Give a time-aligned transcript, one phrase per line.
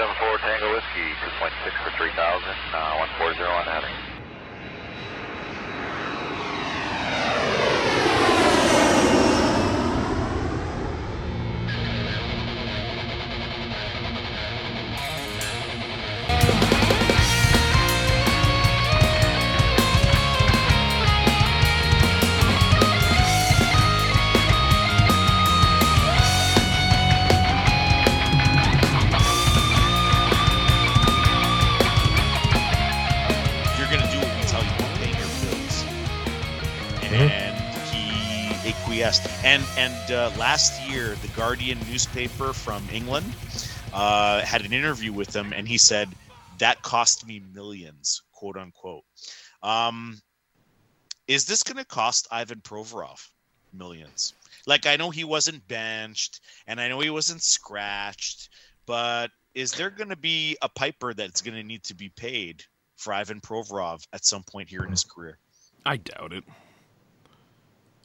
[0.00, 1.12] 74 Tango Whiskey,
[1.44, 2.16] 2.6 for 3000,
[2.72, 4.19] uh, 140 on heading.
[39.50, 43.34] And and uh, last year, the Guardian newspaper from England
[43.92, 46.08] uh, had an interview with him, and he said
[46.58, 49.02] that cost me millions, quote unquote.
[49.60, 50.20] Um,
[51.26, 53.26] is this going to cost Ivan Provorov
[53.72, 54.34] millions?
[54.68, 58.50] Like I know he wasn't benched, and I know he wasn't scratched,
[58.86, 62.62] but is there going to be a piper that's going to need to be paid
[62.94, 65.40] for Ivan Provorov at some point here in his career?
[65.84, 66.44] I doubt it.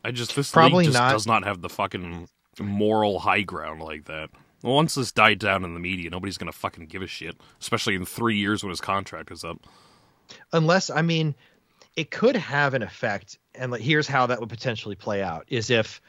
[0.05, 1.11] I just this Probably just not.
[1.11, 4.29] does not have the fucking moral high ground like that.
[4.61, 8.05] Once this died down in the media, nobody's gonna fucking give a shit, especially in
[8.05, 9.57] three years when his contract is up.
[10.53, 11.33] unless I mean,
[11.95, 15.71] it could have an effect, and like, here's how that would potentially play out: is
[15.71, 15.99] if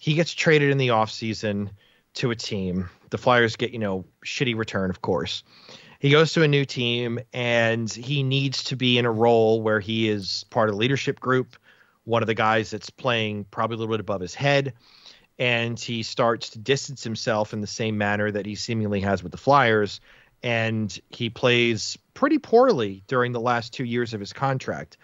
[0.00, 1.70] he gets traded in the offseason
[2.14, 5.44] to a team, the Flyers get you know shitty return, of course.
[6.00, 9.78] He goes to a new team, and he needs to be in a role where
[9.78, 11.56] he is part of the leadership group,
[12.04, 14.74] one of the guys that's playing probably a little bit above his head.
[15.38, 19.32] And he starts to distance himself in the same manner that he seemingly has with
[19.32, 20.00] the Flyers
[20.44, 24.98] and he plays pretty poorly during the last two years of his contract.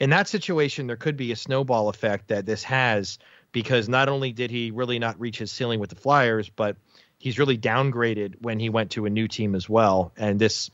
[0.00, 3.18] In that situation, there could be a snowball effect that this has
[3.52, 6.76] because not only did he really not reach his ceiling with the Flyers, but
[7.18, 10.12] he's really downgraded when he went to a new team as well.
[10.16, 10.70] And this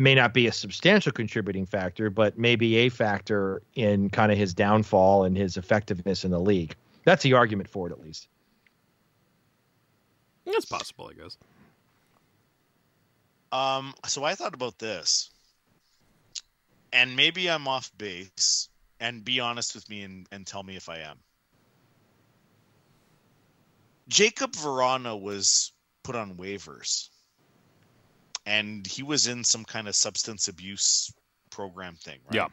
[0.00, 4.54] may not be a substantial contributing factor, but maybe a factor in kind of his
[4.54, 6.74] downfall and his effectiveness in the league.
[7.04, 8.28] That's the argument for it, at least.
[10.46, 11.36] That's possible, I guess.
[13.52, 15.30] Um, so I thought about this,
[16.92, 18.68] and maybe I'm off base.
[19.02, 21.16] And be honest with me and, and tell me if I am.
[24.10, 25.72] Jakub Vrana was
[26.02, 27.08] put on waivers,
[28.46, 31.12] and he was in some kind of substance abuse
[31.50, 32.36] program thing, right?
[32.36, 32.48] Yeah.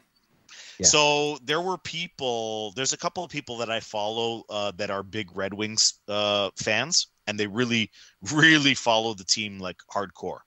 [0.78, 0.86] Yeah.
[0.86, 2.72] So there were people.
[2.72, 6.50] There's a couple of people that I follow uh, that are big Red Wings uh,
[6.56, 7.90] fans, and they really,
[8.32, 10.40] really follow the team like hardcore.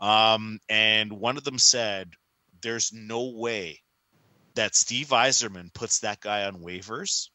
[0.00, 2.12] Um, and one of them said,
[2.62, 3.80] "There's no way
[4.54, 7.28] that Steve Yzerman puts that guy on waivers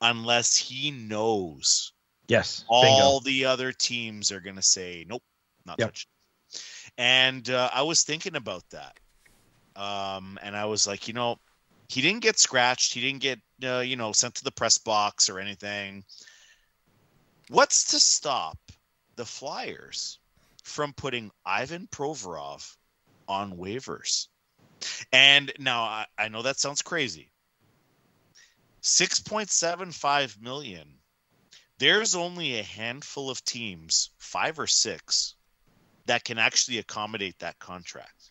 [0.00, 1.92] unless he knows
[2.28, 2.64] Yes.
[2.68, 5.22] all the other teams are going to say nope,
[5.64, 5.88] not Yep.
[5.88, 6.10] touching."
[6.96, 8.98] And uh, I was thinking about that,
[9.74, 11.38] um, and I was like, you know,
[11.88, 15.28] he didn't get scratched, he didn't get uh, you know sent to the press box
[15.28, 16.04] or anything.
[17.48, 18.58] What's to stop
[19.16, 20.18] the Flyers
[20.62, 22.76] from putting Ivan Provorov
[23.28, 24.28] on waivers?
[25.12, 27.30] And now I, I know that sounds crazy.
[28.82, 30.98] 6.75 million.
[31.78, 35.34] There's only a handful of teams, five or six,
[36.06, 38.30] that can actually accommodate that contract.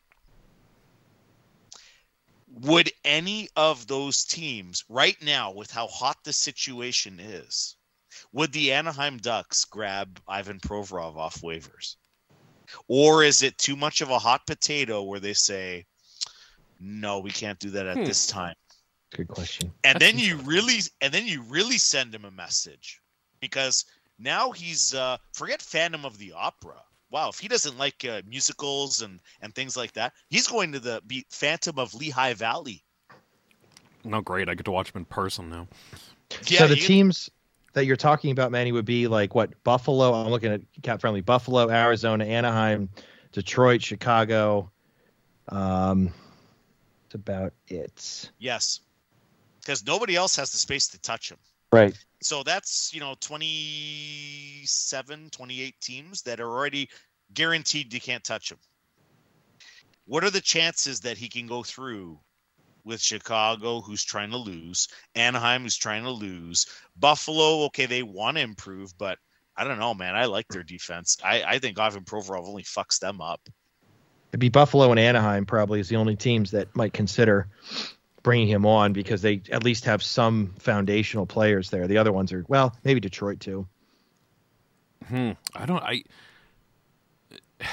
[2.47, 7.77] Would any of those teams, right now, with how hot the situation is,
[8.31, 11.95] would the Anaheim Ducks grab Ivan Provorov off waivers?
[12.87, 15.85] Or is it too much of a hot potato where they say,
[16.79, 18.05] no, we can't do that at Hmm.
[18.05, 18.55] this time?
[19.11, 19.71] Good question.
[19.83, 22.99] and then you really and then you really send him a message
[23.41, 23.85] because
[24.17, 26.81] now he's uh forget phantom of the opera
[27.13, 30.79] wow if he doesn't like uh, musicals and and things like that he's going to
[30.79, 32.83] the be phantom of lehigh valley
[34.03, 34.49] No, great.
[34.49, 35.67] I get to watch him in person now.
[36.43, 37.29] so the you- teams
[37.73, 40.13] that you're talking about, Manny, would be like what Buffalo.
[40.13, 42.89] I'm looking at CapFriendly Buffalo, Arizona, Anaheim,
[43.31, 44.69] Detroit, Chicago.
[45.49, 46.11] Um,
[47.05, 48.31] that's about it.
[48.39, 48.81] yes
[49.61, 51.37] because nobody else has the space to touch him
[51.73, 51.97] Right.
[52.21, 56.89] so that's you know 27 28 teams that are already
[57.33, 58.59] guaranteed you can't touch him
[60.05, 62.19] what are the chances that he can go through
[62.85, 66.67] with chicago who's trying to lose anaheim who's trying to lose
[66.97, 67.65] buffalo?
[67.65, 69.17] Okay they want to improve but
[69.57, 70.15] i don't know man.
[70.15, 71.17] I like their defense.
[71.23, 73.41] I, I think ivan provorov only fucks them up.
[74.31, 77.47] It'd be Buffalo and Anaheim probably is the only teams that might consider
[78.23, 81.87] bringing him on because they at least have some foundational players there.
[81.87, 83.67] The other ones are well, maybe Detroit too.
[85.07, 85.31] Hmm.
[85.55, 85.83] I don't.
[85.83, 86.03] I.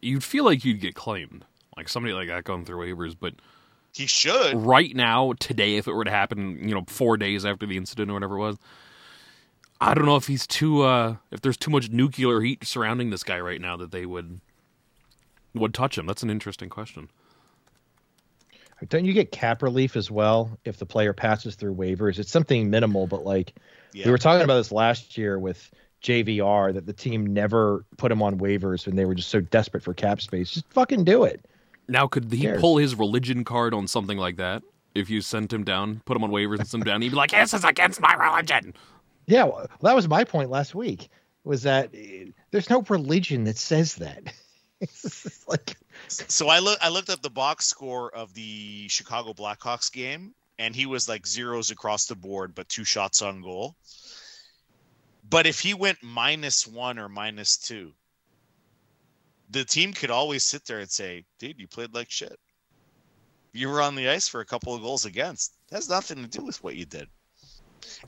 [0.00, 1.44] you'd feel like you'd get claimed,
[1.76, 3.16] like somebody like that going through waivers.
[3.18, 3.34] But
[3.94, 4.54] He should.
[4.56, 8.10] right now, today, if it were to happen, you know, four days after the incident
[8.10, 8.56] or whatever it was,
[9.80, 13.22] I don't know if he's too, uh, if there's too much nuclear heat surrounding this
[13.22, 14.40] guy right now that they would
[15.54, 16.06] would touch him.
[16.06, 17.10] That's an interesting question.
[18.88, 22.18] Don't you get cap relief as well if the player passes through waivers?
[22.18, 23.54] It's something minimal, but like
[23.92, 24.06] Yeah.
[24.06, 25.70] we were talking about this last year with
[26.02, 29.82] JVR that the team never put him on waivers when they were just so desperate
[29.84, 30.50] for cap space.
[30.50, 31.44] Just fucking do it.
[31.88, 32.60] Now, could he cares?
[32.60, 34.62] pull his religion card on something like that?
[34.94, 37.16] If you sent him down, put him on waivers and sent him down, he'd be
[37.16, 38.74] like, "This is against my religion."
[39.26, 41.08] Yeah, well, that was my point last week.
[41.44, 44.24] Was that eh, there's no religion that says that.
[44.80, 45.76] it's like
[46.12, 50.76] So I look I looked up the box score of the Chicago Blackhawks game, and
[50.76, 53.76] he was like zeros across the board, but two shots on goal.
[55.30, 57.92] But if he went minus one or minus two,
[59.50, 62.38] the team could always sit there and say, dude, you played like shit.
[63.52, 65.54] You were on the ice for a couple of goals against.
[65.68, 67.08] That has nothing to do with what you did.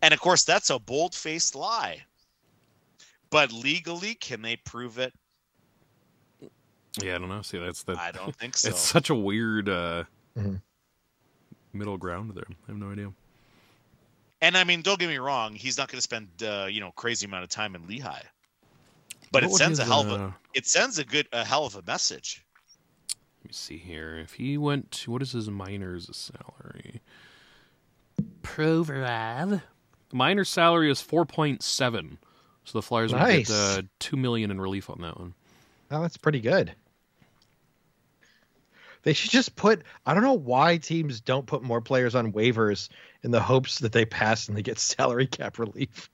[0.03, 2.03] And of course, that's a bold faced lie.
[3.31, 5.13] But legally, can they prove it?
[7.03, 7.43] Yeah, I don't know.
[7.43, 7.97] See, that's the.
[7.99, 8.69] I don't think so.
[8.69, 10.05] It's such a weird uh,
[10.39, 10.61] Mhm.
[11.73, 12.45] middle ground there.
[12.49, 13.13] I have no idea.
[14.41, 16.93] And I mean, don't get me wrong, he's not going to spend uh, you know
[16.93, 18.21] crazy amount of time in Lehigh,
[19.33, 21.45] but What it would sends a hell of uh, a it sends a good a
[21.45, 22.45] hell of a message.
[23.43, 24.17] Let me see here.
[24.17, 27.01] If he went, to, what is his minor's salary?
[28.43, 29.63] Provorov.
[30.13, 32.19] Minor salary is four point seven,
[32.65, 33.49] so the Flyers would Nice.
[33.49, 35.35] get uh, two million in relief on that one.
[35.91, 36.75] Oh, that's pretty good.
[39.05, 39.83] They should just put.
[40.05, 42.89] I don't know why teams don't put more players on waivers
[43.23, 46.11] in the hopes that they pass and they get salary cap relief.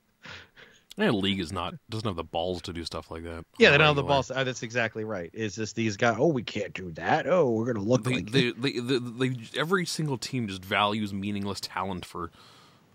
[0.98, 3.46] And the league is not doesn't have the balls to do stuff like that.
[3.58, 4.31] Yeah, they don't have the balls.
[4.34, 5.31] Oh, that's exactly right.
[5.32, 6.16] Is this these guys?
[6.19, 7.26] Oh, we can't do that.
[7.26, 11.60] Oh, we're gonna look They, like they, they, they, every single team just values meaningless
[11.60, 12.31] talent for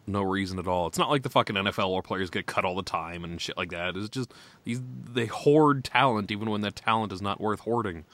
[0.05, 0.87] no reason at all.
[0.87, 3.57] It's not like the fucking NFL where players get cut all the time and shit
[3.57, 3.95] like that.
[3.95, 4.33] It's just
[4.65, 4.81] these
[5.11, 8.05] they hoard talent even when that talent is not worth hoarding.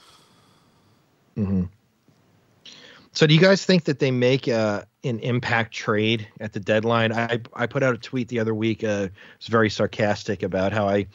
[3.13, 7.11] So, do you guys think that they make uh, an impact trade at the deadline?
[7.11, 8.83] I I put out a tweet the other week.
[8.83, 11.07] Uh, was very sarcastic about how I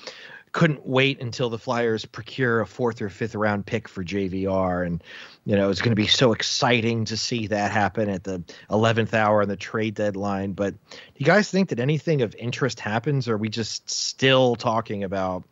[0.52, 5.02] couldn't wait until the Flyers procure a fourth or fifth round pick for JVR, and
[5.46, 9.14] you know it's going to be so exciting to see that happen at the eleventh
[9.14, 10.52] hour on the trade deadline.
[10.52, 14.54] But do you guys think that anything of interest happens, or are we just still
[14.54, 15.44] talking about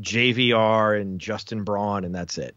[0.00, 2.54] JVR and Justin Braun, and that's it?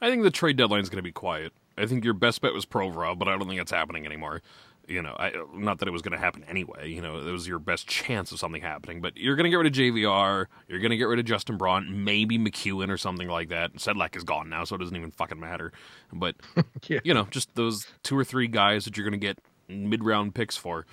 [0.00, 1.52] I think the trade deadline is going to be quiet.
[1.78, 4.42] I think your best bet was Provorov, but I don't think it's happening anymore.
[4.88, 6.90] You know, I, not that it was going to happen anyway.
[6.90, 9.00] You know, it was your best chance of something happening.
[9.00, 10.46] But you're going to get rid of JVR.
[10.68, 13.74] You're going to get rid of Justin Braun, maybe MacEwen or something like that.
[13.74, 15.72] Sedlak is gone now, so it doesn't even fucking matter.
[16.12, 16.34] But
[16.88, 16.98] Yeah.
[17.04, 20.34] you know, just those two or three guys that you're going to get mid round
[20.34, 20.84] picks for.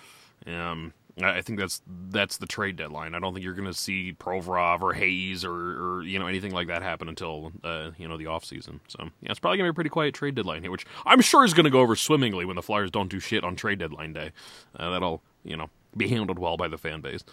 [0.48, 3.14] Um, I think that's that's the trade deadline.
[3.14, 6.54] I don't think you're going to see Provorov or Hayes or, or you know anything
[6.54, 8.80] like that happen until uh, you know the off season.
[8.88, 11.22] So yeah, it's probably going to be a pretty quiet trade deadline here, which I'm
[11.22, 13.80] sure is going to go over swimmingly when the Flyers don't do shit on trade
[13.80, 14.32] deadline day.
[14.76, 17.24] Uh, that'll you know be handled well by the fan base.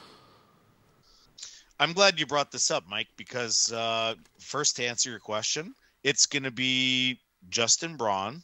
[1.79, 6.25] I'm glad you brought this up, Mike, because uh, first to answer your question, it's
[6.25, 8.43] going to be Justin Braun,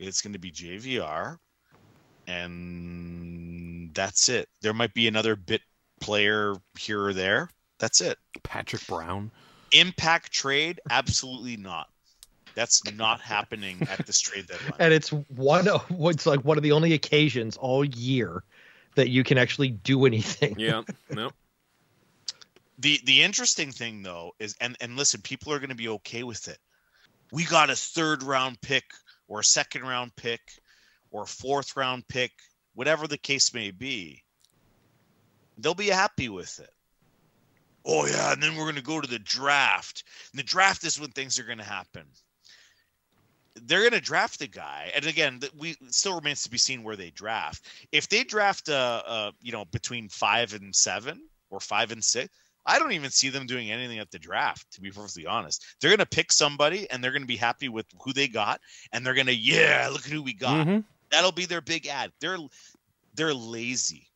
[0.00, 1.38] it's going to be JVR,
[2.26, 4.48] and that's it.
[4.62, 5.62] There might be another bit
[6.00, 7.50] player here or there.
[7.78, 8.18] That's it.
[8.42, 9.30] Patrick Brown.
[9.72, 10.80] Impact trade?
[10.90, 11.88] Absolutely not.
[12.54, 14.72] That's not happening at this trade deadline.
[14.78, 18.42] and it's one of what's like one of the only occasions all year
[18.96, 20.56] that you can actually do anything.
[20.58, 21.30] Yeah, no.
[22.78, 26.24] the the interesting thing though is and and listen people are going to be okay
[26.24, 26.58] with it
[27.32, 28.84] we got a third round pick
[29.28, 30.40] or a second round pick
[31.10, 32.32] or a fourth round pick
[32.74, 34.22] whatever the case may be
[35.58, 36.70] they'll be happy with it
[37.84, 41.00] oh yeah and then we're going to go to the draft and the draft is
[41.00, 42.04] when things are going to happen
[43.64, 46.96] they're going to draft a guy and again we still remains to be seen where
[46.96, 51.92] they draft if they draft uh, uh you know between five and seven or five
[51.92, 52.30] and six
[52.66, 55.64] I don't even see them doing anything at the draft, to be perfectly honest.
[55.80, 58.60] They're gonna pick somebody and they're gonna be happy with who they got,
[58.92, 60.66] and they're gonna, yeah, look at who we got.
[60.66, 60.84] Mhm.
[61.10, 62.12] That'll be their big ad.
[62.20, 62.38] They're
[63.14, 64.06] they're lazy.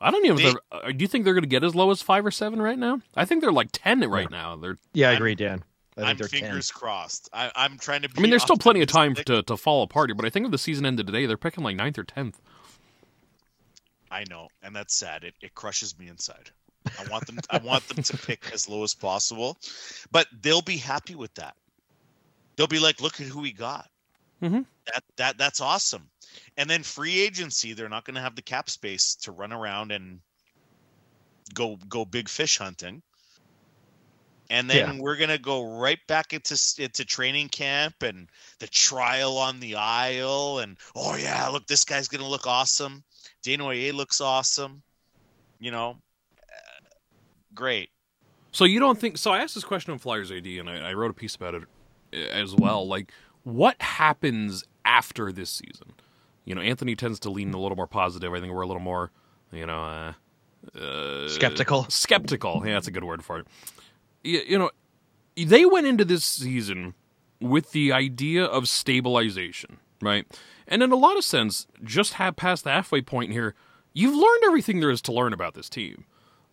[0.00, 0.36] I don't even.
[0.36, 2.30] They- they're- uh, do you think they're going to get as low as five or
[2.30, 3.00] seven right now?
[3.16, 4.54] I think they're like ten right now.
[4.56, 4.78] They're.
[4.92, 5.64] Yeah, I I'm- agree, Dan.
[5.96, 6.40] I think I'm they're 10.
[6.42, 7.28] fingers crossed.
[7.32, 8.08] I, I'm trying to.
[8.08, 10.30] Be I mean, there's still plenty of time to, to fall apart here, but I
[10.30, 12.40] think if the season ended today, they're picking like ninth or tenth.
[14.08, 15.24] I know, and that's sad.
[15.24, 16.50] It, it crushes me inside.
[16.98, 17.38] I want them.
[17.50, 19.58] I want them to pick as low as possible,
[20.12, 21.56] but they'll be happy with that.
[22.54, 23.88] They'll be like, "Look at who we got.
[24.42, 24.66] Mhm.
[24.86, 26.10] That that that's awesome."
[26.56, 29.92] And then free agency, they're not going to have the cap space to run around
[29.92, 30.20] and
[31.54, 33.02] go go big fish hunting.
[34.50, 35.02] And then Yeah.
[35.02, 38.30] we're gonna go right back into into training camp and
[38.60, 43.04] the trial on the aisle and oh yeah, look, this guy's gonna look awesome.
[43.42, 44.82] Desnoyers looks awesome.
[45.58, 46.00] You know,
[46.42, 46.80] Uh,
[47.54, 47.90] great.
[48.52, 49.18] So you don't think?
[49.18, 51.54] So I asked this question on Flyers AD, and I, I wrote a piece about
[51.54, 51.64] it
[52.14, 52.86] uh, as well.
[52.86, 53.12] Like,
[53.48, 55.94] what happens after this season?
[56.44, 58.32] You know, Anthony tends to lean a little more positive.
[58.32, 59.10] I think we're a little more,
[59.52, 61.86] you know, uh, uh, Skeptical.
[61.88, 62.62] Skeptical.
[62.64, 63.46] Yeah, that's a good word for it.
[64.22, 64.70] You, you know,
[65.36, 66.94] they went into this season
[67.40, 70.26] with the idea of stabilization, right?
[70.66, 73.54] And in a lot of sense, just have past the halfway point here,
[73.92, 76.04] you've learned everything there is to learn about this team.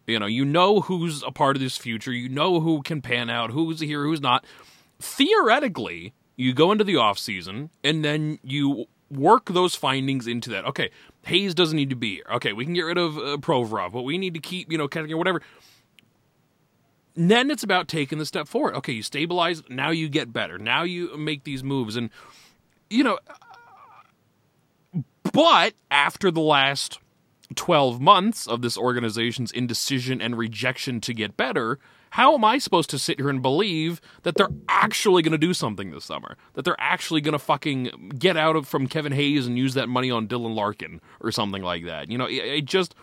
[0.07, 2.11] You know, you know who's a part of this future.
[2.11, 4.45] You know who can pan out, who's here, who's not.
[4.99, 10.65] Theoretically, you go into the offseason and then you work those findings into that.
[10.65, 10.89] Okay,
[11.23, 12.25] Hayes doesn't need to be here.
[12.33, 14.87] Okay, we can get rid of uh, Provorov, but we need to keep, you know,
[14.87, 15.41] Kettering or whatever.
[17.15, 18.75] Then it's about taking the step forward.
[18.75, 19.63] Okay, you stabilize.
[19.69, 20.57] Now you get better.
[20.57, 21.95] Now you make these moves.
[21.95, 22.09] And,
[22.89, 23.19] you know,
[25.31, 26.99] but after the last
[27.55, 31.79] 12 months of this organization's indecision and rejection to get better,
[32.15, 35.53] how am I supposed to sit here and believe that they're actually going to do
[35.53, 36.37] something this summer?
[36.53, 39.89] That they're actually going to fucking get out of from Kevin Hayes and use that
[39.89, 42.09] money on Dylan Larkin or something like that?
[42.09, 42.95] You know, it, it just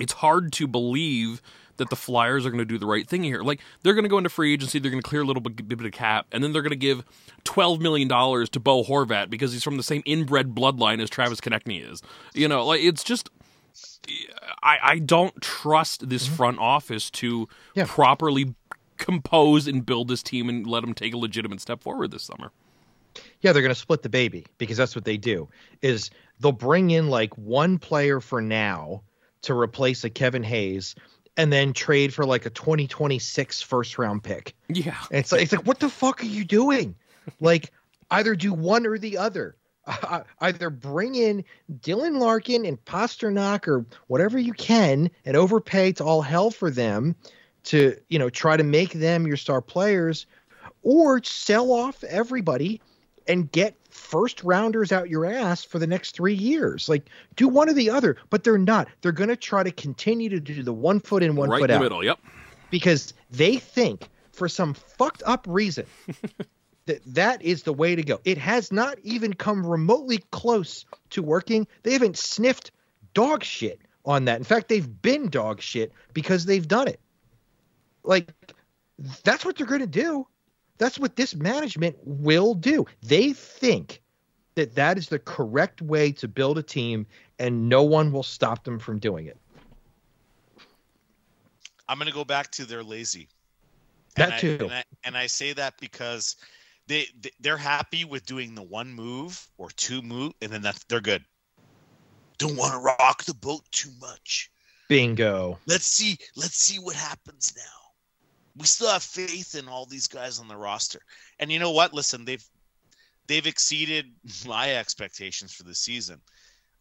[0.00, 1.40] it's hard to believe
[1.76, 3.40] that the Flyers are going to do the right thing here.
[3.44, 5.68] Like they're going to go into free agency, they're going to clear a little bit,
[5.68, 7.04] bit of cap, and then they're going to give
[7.44, 11.40] twelve million dollars to Bo Horvat because he's from the same inbred bloodline as Travis
[11.40, 12.02] Konecny is.
[12.34, 13.30] You know, like it's just.
[14.62, 16.34] I, I don't trust this mm-hmm.
[16.36, 17.84] front office to Yeah.
[17.86, 18.54] properly
[18.96, 22.50] compose and build this team and let them take a legitimate step forward this summer.
[23.40, 25.48] Yeah, they're going to split the baby because that's what they do.
[25.82, 29.02] Is they'll bring in like one player for now
[29.42, 30.94] to replace a Kevin Hayes,
[31.36, 34.54] and then trade for like a 2026 first round pick.
[34.68, 34.96] Yeah.
[35.10, 36.94] And it's like it's like what the fuck are you doing?
[37.40, 37.72] Like
[38.10, 39.56] either do one or the other.
[39.88, 41.42] Uh, either bring in
[41.80, 47.16] Dylan Larkin and Pastrnak or whatever you can and overpay to all hell for them
[47.64, 50.26] to you know try to make them your star players,
[50.82, 52.80] or sell off everybody
[53.26, 56.88] and get first rounders out your ass for the next three years.
[56.88, 58.88] Like do one or the other, but they're not.
[59.00, 61.74] They're gonna try to continue to do the one foot in, one right foot in
[61.74, 62.04] the out middle.
[62.04, 62.18] Yep.
[62.70, 65.86] because they think for some fucked up reason
[66.88, 68.18] that that is the way to go.
[68.24, 71.66] It has not even come remotely close to working.
[71.84, 72.72] They haven't sniffed
[73.14, 74.38] dog shit on that.
[74.38, 76.98] In fact, they've been dog shit because they've done it.
[78.02, 78.32] Like
[79.22, 80.26] that's what they're going to do.
[80.78, 82.86] That's what this management will do.
[83.02, 84.00] They think
[84.54, 87.06] that that is the correct way to build a team
[87.38, 89.36] and no one will stop them from doing it.
[91.88, 93.28] I'm gonna go back to they're lazy.
[94.16, 94.58] That and I, too.
[94.60, 96.36] and I, and I say that because
[96.88, 100.82] they they- they're happy with doing the one move or two move, and then that's
[100.84, 101.24] they're good.
[102.38, 104.50] Don't want to rock the boat too much.
[104.88, 105.58] Bingo.
[105.66, 106.16] Let's see.
[106.34, 107.62] Let's see what happens now.
[108.56, 111.00] We still have faith in all these guys on the roster,
[111.38, 111.92] and you know what?
[111.94, 112.44] Listen, they've
[113.26, 114.06] they've exceeded
[114.46, 116.20] my expectations for the season.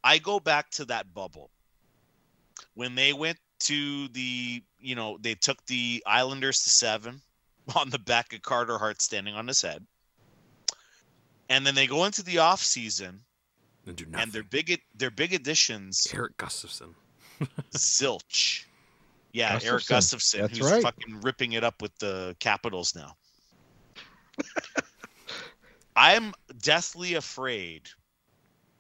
[0.04, 1.52] I go back to that bubble
[2.76, 7.22] when they went to the you know they took the Islanders to seven
[7.76, 9.86] on the back of Carter Hart standing on his head,
[11.50, 13.22] and then they go into the off season
[13.86, 14.24] And do nothing.
[14.24, 16.94] and their big their big additions Erik Gustafsson.
[17.74, 18.66] zilch.
[19.34, 19.88] Yeah, Erik Gustafsson.
[19.90, 20.82] Gustafson, That's who's right.
[20.84, 23.16] fucking ripping it up with the Capitals now.
[25.96, 27.90] I'm deathly afraid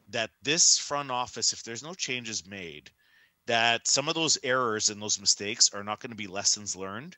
[0.09, 2.89] that this front office, if there's no changes made,
[3.47, 7.17] that some of those errors and those mistakes are not going to be lessons learned,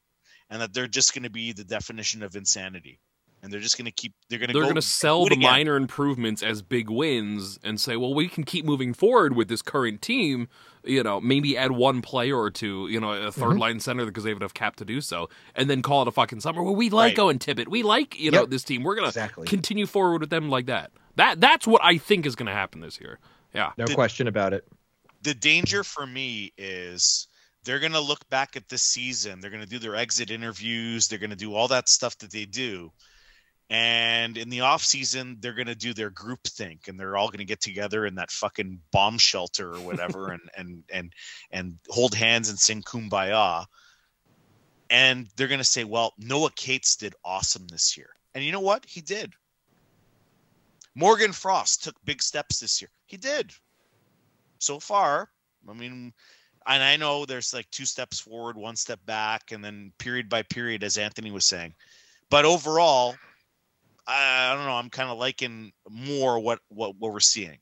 [0.50, 3.00] and that they're just going to be the definition of insanity,
[3.42, 4.14] and they're just going to keep.
[4.30, 5.50] They're going to They're going to sell the again.
[5.52, 9.62] minor improvements as big wins and say, well, we can keep moving forward with this
[9.62, 10.48] current team.
[10.84, 13.58] You know, maybe add one player or two, you know, a 3rd Mm-hmm.
[13.60, 16.12] line center because they have enough cap to do so, and then call it a
[16.12, 16.64] fucking summer.
[16.64, 17.20] Well, we like Right.
[17.20, 17.68] Owen Tippett.
[17.68, 18.50] We like, you know, Yep.
[18.50, 18.84] this team.
[18.84, 19.46] We're going to Exactly.
[19.46, 20.92] continue forward with them like that.
[21.18, 23.20] That That's what I think is going to happen this year.
[23.54, 23.72] Yeah.
[23.78, 24.66] No Did- question about it.
[25.22, 27.28] the danger for me is
[27.66, 29.42] they're going to look back at this season.
[29.42, 31.10] They're going to do their exit interviews.
[31.10, 32.94] They're going to do all that stuff that they do.
[33.70, 37.28] And in the off season, they're going to do their group think, and they're all
[37.28, 41.14] going to get together in that fucking bomb shelter or whatever, and and and
[41.52, 43.66] and hold hands and sing "Kumbaya."
[44.90, 48.60] And they're going to say, "Well, Noah Cates did awesome this year," and you know
[48.60, 48.86] what?
[48.86, 49.34] He did.
[50.96, 52.90] Morgan Frost took big steps this year.
[53.06, 53.54] He did.
[54.58, 55.30] So far,
[55.70, 56.12] I mean,
[56.66, 60.42] and I know there's like two steps forward, one step back, and then period by
[60.42, 61.76] period, as Anthony was saying.
[62.30, 63.16] But overall,
[64.10, 64.74] I, I don't know.
[64.74, 67.60] I'm kind of liking more what, what what we're seeing.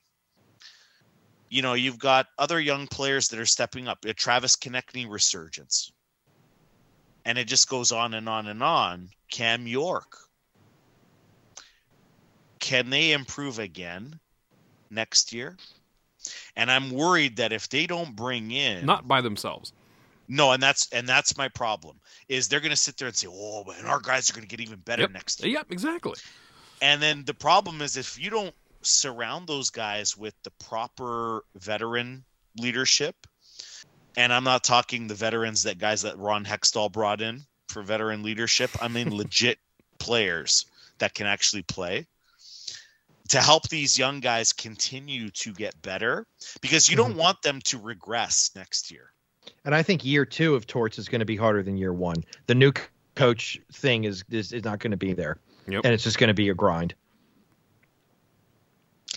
[1.50, 4.06] You know, you've got other young players that are stepping up.
[4.06, 5.92] A Travis Konecny resurgence,
[7.26, 9.10] and it just goes on and on and on.
[9.30, 10.18] Cam York,
[12.60, 14.20] can they improve again
[14.90, 15.58] next year?
[16.56, 19.74] And I'm worried that if they don't bring in Not by themselves.
[20.28, 23.28] No, and that's and that's my problem is they're going to sit there and say,
[23.30, 25.12] "Oh, man, our guys are going to get even better Yep.
[25.12, 26.16] next year." Yep, exactly.
[26.82, 32.24] And then the problem is if you don't surround those guys with the proper veteran
[32.58, 33.16] leadership,
[34.16, 38.24] and I'm not talking the veterans that guys that Ron Hextall brought in for veteran
[38.24, 38.72] leadership.
[38.82, 39.60] I mean legit
[39.98, 40.66] players
[41.00, 42.08] that can actually play
[43.30, 46.26] to help these young guys continue to get better
[46.62, 47.20] because you don't mm-hmm.
[47.20, 49.12] want them to regress next year.
[49.68, 52.16] And I think year two of Torts is going to be harder than year one.
[52.46, 52.84] The new c-
[53.16, 55.82] coach thing is is, is not going to be there, Yep.
[55.84, 56.96] and it's just going to be a grind.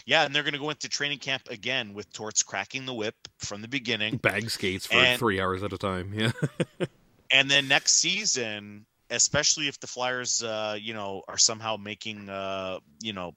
[0.07, 3.15] Yeah, and they're going to go into training camp again with Torts cracking the whip
[3.39, 4.17] from the beginning.
[4.17, 6.13] Bag skates for And- three hours at a time.
[6.13, 6.33] Yeah.
[7.31, 12.81] and then next season, especially if the Flyers, uh, you know, are somehow making, uh,
[13.01, 13.37] you know,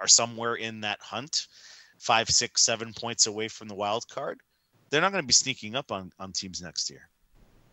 [0.00, 1.48] are somewhere in that hunt,
[1.98, 4.40] five, six, seven points away from the wild card,
[4.90, 7.08] they're not going to be sneaking up on on teams next year.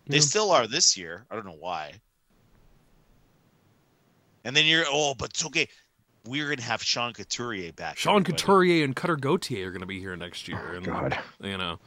[0.08, 0.22] They Yeah.
[0.22, 1.26] still are this year.
[1.30, 1.94] I don't know why.
[4.44, 5.68] And then you're oh, but it's okay.
[6.26, 7.98] We're going to have Sean Couturier back.
[7.98, 8.34] Sean everybody.
[8.34, 10.72] Couturier and Cutter Gauthier are going to be here next year.
[10.74, 11.20] Oh, and, God.
[11.42, 11.80] You know,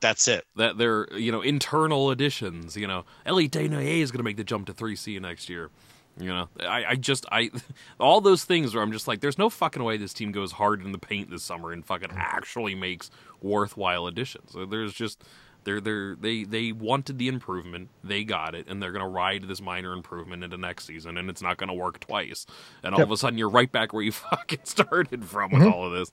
[0.00, 0.46] That's it.
[0.56, 2.76] that they're, you know, internal additions.
[2.76, 5.70] You know, Ellie Desnoyers is going to make the jump to 3C next year.
[6.18, 7.50] You know, I, I just, I,
[8.00, 10.84] all those things where I'm just like, there's no fucking way this team goes hard
[10.84, 14.54] in the paint this summer and fucking actually makes worthwhile additions.
[14.68, 15.24] There's just,
[15.64, 19.44] they're, they're, they, they wanted the improvement, they got it, and they're going to ride
[19.48, 22.44] this minor improvement into next season, and it's not going to work twice.
[22.82, 23.08] And all Yep.
[23.08, 26.10] of a sudden, you're right back where you fucking started from with all of this.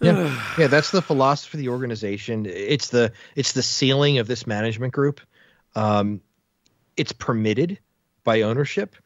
[0.00, 2.46] Yeah, yeah, that's the philosophy of the organization.
[2.46, 5.20] It's the it's the ceiling of this management group.
[5.74, 6.22] Um,
[6.96, 7.78] it's permitted
[8.24, 8.96] by ownership,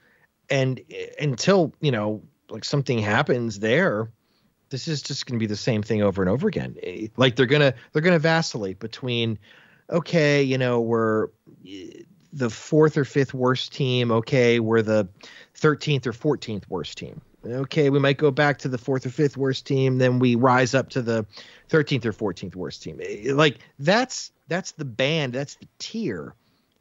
[0.50, 0.80] and
[1.20, 4.10] until you know, like something happens there,
[4.70, 6.76] this is just going to be the same thing over and over again.
[6.82, 9.38] Eh, Like they're gonna they're gonna vacillate between,
[9.90, 11.28] okay, you know, we're
[11.66, 14.10] eh, the fourth or fifth worst team.
[14.10, 15.08] Okay, we're the
[15.54, 19.36] thirteenth or fourteenth worst team okay, we might go back to the fourth or fifth
[19.36, 21.26] worst team, then we rise up to the
[21.68, 23.00] 13th or 14th worst team.
[23.02, 26.34] Eh, Like that's that's the band, that's the tier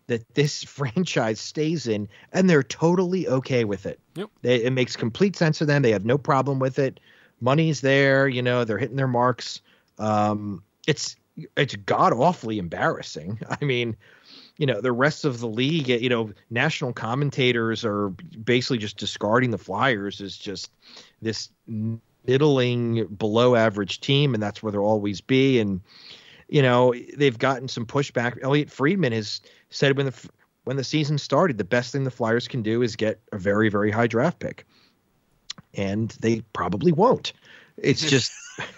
[0.08, 4.00] that this franchise stays in, and they're totally okay with it.
[4.16, 4.30] Yep.
[4.42, 5.82] They, it makes complete sense to them.
[5.82, 7.00] They have no problem with it.
[7.42, 9.62] Money's there, you know, they're hitting their marks.
[10.00, 11.16] Um, it's
[11.58, 13.40] it's god awfully embarrassing.
[13.62, 13.98] I mean,
[14.58, 19.52] you know, the rest of the league, you know, national commentators are basically just discarding
[19.52, 20.72] the Flyers as just
[21.22, 21.50] this
[22.26, 25.60] middling, below average team, and that's where they'll always be.
[25.60, 25.82] And
[26.48, 28.42] you know, they've gotten some pushback.
[28.42, 30.30] Elliot Friedman has said when the
[30.64, 33.70] when the season started, the best thing the Flyers can do is get a very,
[33.70, 34.66] very high draft pick,
[35.74, 37.34] and they probably won't.
[37.78, 38.32] It's just.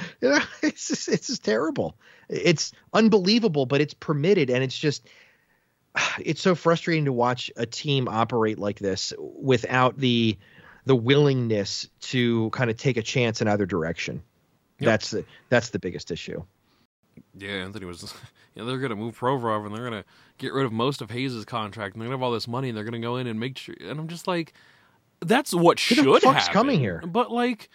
[0.20, 1.96] you know, it's just, it's just terrible.
[2.28, 5.08] It's unbelievable, but it's permitted, and it's just
[6.18, 10.38] it's so frustrating to watch a team operate like this without the
[10.86, 14.22] the willingness to kind of take a chance in either direction.
[14.80, 14.86] Yep.
[14.86, 16.42] That's the that's the biggest issue.
[17.36, 18.12] Yeah, Anthony was.
[18.56, 20.04] You know, they're going to move Provorov and they're going to
[20.38, 22.68] get rid of most of Hayes' contract and they're going to have all this money
[22.68, 23.76] and they're going to go in and make sure.
[23.80, 24.52] And I'm just like,
[25.20, 26.52] that's what Who should the fuck's happen.
[26.52, 27.00] coming here?
[27.06, 27.68] But like,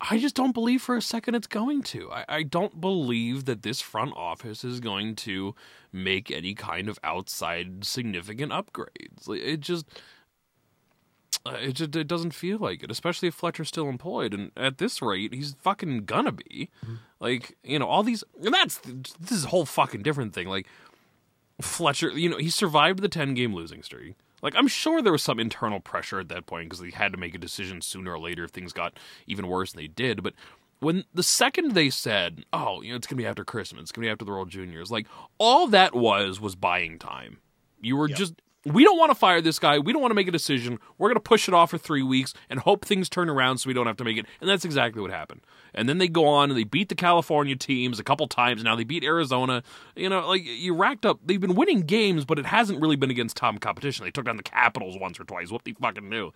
[0.00, 2.10] I just don't believe for a second it's going to.
[2.10, 5.54] I, I don't believe that this front office is going to
[5.92, 9.28] make any kind of outside significant upgrades.
[9.28, 9.86] It just.
[11.44, 14.32] Uh, It just it doesn't feel like it, especially if Fletcher's still employed.
[14.34, 16.70] And at this rate, he's fucking gonna be.
[17.20, 18.24] Like you know, all these.
[18.42, 20.48] And that's this is a whole fucking different thing.
[20.48, 20.66] Like
[21.60, 24.14] Fletcher, you know, he survived the ten game losing streak.
[24.42, 27.18] Like I'm sure there was some internal pressure at that point because they had to
[27.18, 30.22] make a decision sooner or later if things got even worse than they did.
[30.22, 30.34] But
[30.80, 34.06] when the second they said, "Oh, you know, it's gonna be after Christmas, it's gonna
[34.06, 35.06] be after the World Juniors," like
[35.38, 37.38] all that was was buying time.
[37.80, 38.18] You were Yep.
[38.18, 38.34] just
[38.66, 39.78] we don't want to fire this guy.
[39.78, 40.80] We don't want to make a decision.
[40.98, 43.68] We're going to push it off for three weeks and hope things turn around so
[43.68, 44.26] we don't have to make it.
[44.40, 45.42] And that's exactly what happened.
[45.72, 48.64] And then they go on and they beat the California teams a couple times.
[48.64, 49.62] Now they beat Arizona.
[49.94, 51.20] You know, like you racked up.
[51.24, 54.04] They've been winning games, but it hasn't really been against top competition.
[54.04, 55.50] They took down the Capitals once or twice.
[55.50, 56.32] What they fucking knew.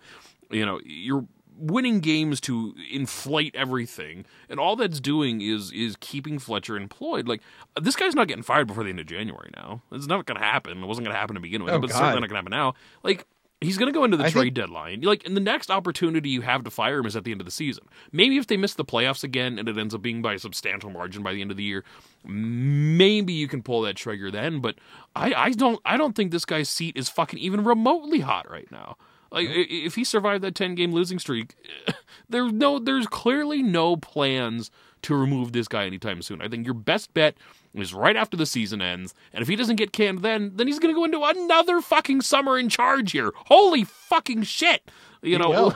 [0.49, 1.25] You know, you're
[1.61, 7.27] winning games to inflate everything, and all that's doing is is keeping Fletcher employed.
[7.27, 7.41] Like
[7.79, 9.49] this guy's not getting fired before the end of January.
[9.55, 10.83] Now it's not going to happen.
[10.83, 11.99] It wasn't going to happen to begin with, Oh, but it's God.
[11.99, 12.73] certainly not going to happen now.
[13.03, 13.25] Like
[13.63, 15.01] he's going to go into the I trade think- deadline.
[15.01, 17.45] Like, and the next opportunity you have to fire him is at the end of
[17.45, 17.83] the season.
[18.11, 20.89] Maybe if they miss the playoffs again and it ends up being by a substantial
[20.89, 21.83] margin by the end of the year,
[22.25, 24.61] maybe you can pull that trigger then.
[24.61, 24.75] But
[25.15, 28.71] I, I don't, I don't think this guy's seat is fucking even remotely hot right
[28.71, 28.97] now.
[29.31, 31.55] Like, if he survived that ten game losing streak,
[32.29, 34.71] there's no, there's clearly no plans
[35.03, 36.41] to remove this guy anytime soon.
[36.41, 37.35] I think your best bet
[37.73, 40.79] is right after the season ends, and if he doesn't get canned then, then he's
[40.79, 43.31] going to go into another fucking summer in charge here.
[43.35, 44.91] Holy fucking shit!
[45.21, 45.73] You you know.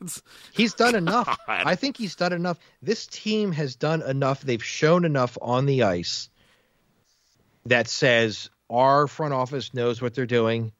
[0.52, 1.38] He's done enough.
[1.46, 1.62] God.
[1.66, 2.58] I think he's done enough.
[2.82, 4.40] This team has done enough.
[4.40, 6.28] They've shown enough on the ice
[7.66, 10.72] that says our front office knows what they're doing.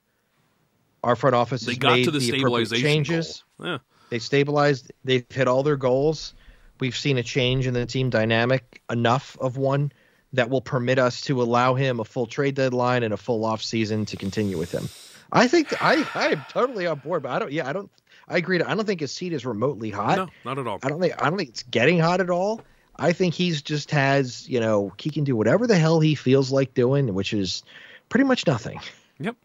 [1.02, 3.44] Our front office they has got made to the, the stabilization changes.
[3.58, 3.68] goal.
[3.68, 3.78] Yeah.
[4.10, 4.92] They stabilized.
[5.04, 6.34] They've hit all their goals.
[6.80, 9.92] We've seen a change in the team dynamic, enough of one
[10.32, 13.62] that will permit us to allow him a full trade deadline and a full off
[13.62, 14.88] season to continue with him.
[15.32, 17.52] I think I I am totally on board, but I don't.
[17.52, 17.90] Yeah, I don't.
[18.28, 18.60] I agree.
[18.60, 20.16] I don't think his seat is remotely hot.
[20.16, 20.78] No, not at all.
[20.82, 22.62] I don't think I don't think it's getting hot at all.
[22.96, 26.50] I think he's just has you know he can do whatever the hell he feels
[26.50, 27.62] like doing, which is
[28.08, 28.80] pretty much nothing.
[29.18, 29.36] Yep.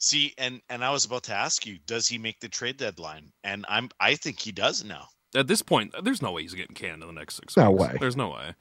[0.00, 3.30] See, and and I was about to ask you, does he make the trade deadline?
[3.44, 5.08] And I'm I think he does now.
[5.36, 7.92] At this point, there's no way he's getting canned in the next six No weeks.
[7.92, 7.96] way.
[8.00, 8.54] There's no way.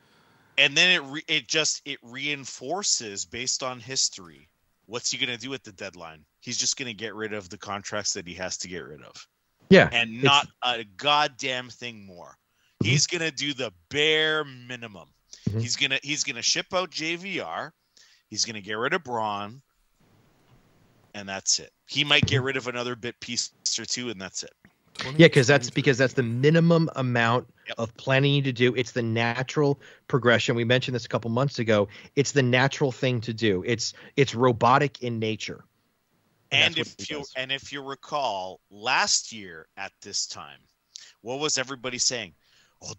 [0.57, 4.49] And then it re- it just it reinforces based on history.
[4.85, 6.25] What's he going to do at the deadline?
[6.41, 9.01] He's just going to get rid of the contracts that he has to get rid
[9.03, 9.15] of,
[9.69, 12.35] Yeah, and not a goddamn thing more.
[12.83, 15.09] He's going to do the bare minimum.
[15.49, 15.61] Mhm.
[15.61, 17.71] He's gonna he's gonna ship out JVR.
[18.29, 19.61] He's gonna get rid of Braun,
[21.13, 21.71] and that's it.
[21.87, 24.51] He might get rid of another bit piece or two, and that's it.
[25.17, 27.75] Yeah, because that's because that's the minimum amount Yep.
[27.77, 28.73] of planning you to do.
[28.75, 30.55] It's the natural progression.
[30.55, 31.87] We mentioned this a couple months ago.
[32.15, 33.63] It's the natural thing to do.
[33.65, 35.63] It's it's robotic in nature.
[36.51, 37.31] And that's what if you does.
[37.37, 40.59] and if you recall, last year at this time,
[41.21, 42.33] what was everybody saying?
[42.83, 42.93] Oh,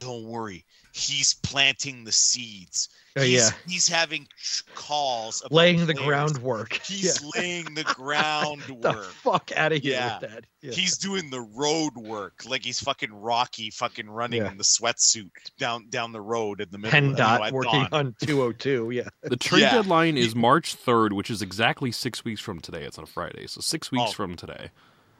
[0.00, 0.64] don't worry,
[0.96, 2.88] he's planting the seeds.
[3.18, 3.50] Oh, he's, yeah.
[3.66, 4.26] he's having
[4.74, 6.06] calls, about Laying the players.
[6.06, 6.74] groundwork.
[6.84, 7.30] He's Yeah.
[7.34, 9.04] laying the the groundwork.
[9.06, 10.18] fuck out of here Yeah.
[10.20, 10.44] with that.
[10.62, 10.72] Yeah.
[10.72, 14.50] He's doing the road work, like he's fucking Rocky, fucking running Yeah.
[14.50, 17.00] in the sweatsuit down down the road in the middle.
[17.02, 17.88] you know, PennDOT at working dawn.
[17.92, 18.90] on 202.
[18.90, 19.08] Yeah.
[19.22, 19.72] The trade Yeah.
[19.76, 22.84] deadline is March 3rd, which is exactly six weeks from today.
[22.84, 24.12] It's on a Friday, so six weeks Oh.
[24.12, 24.70] from today.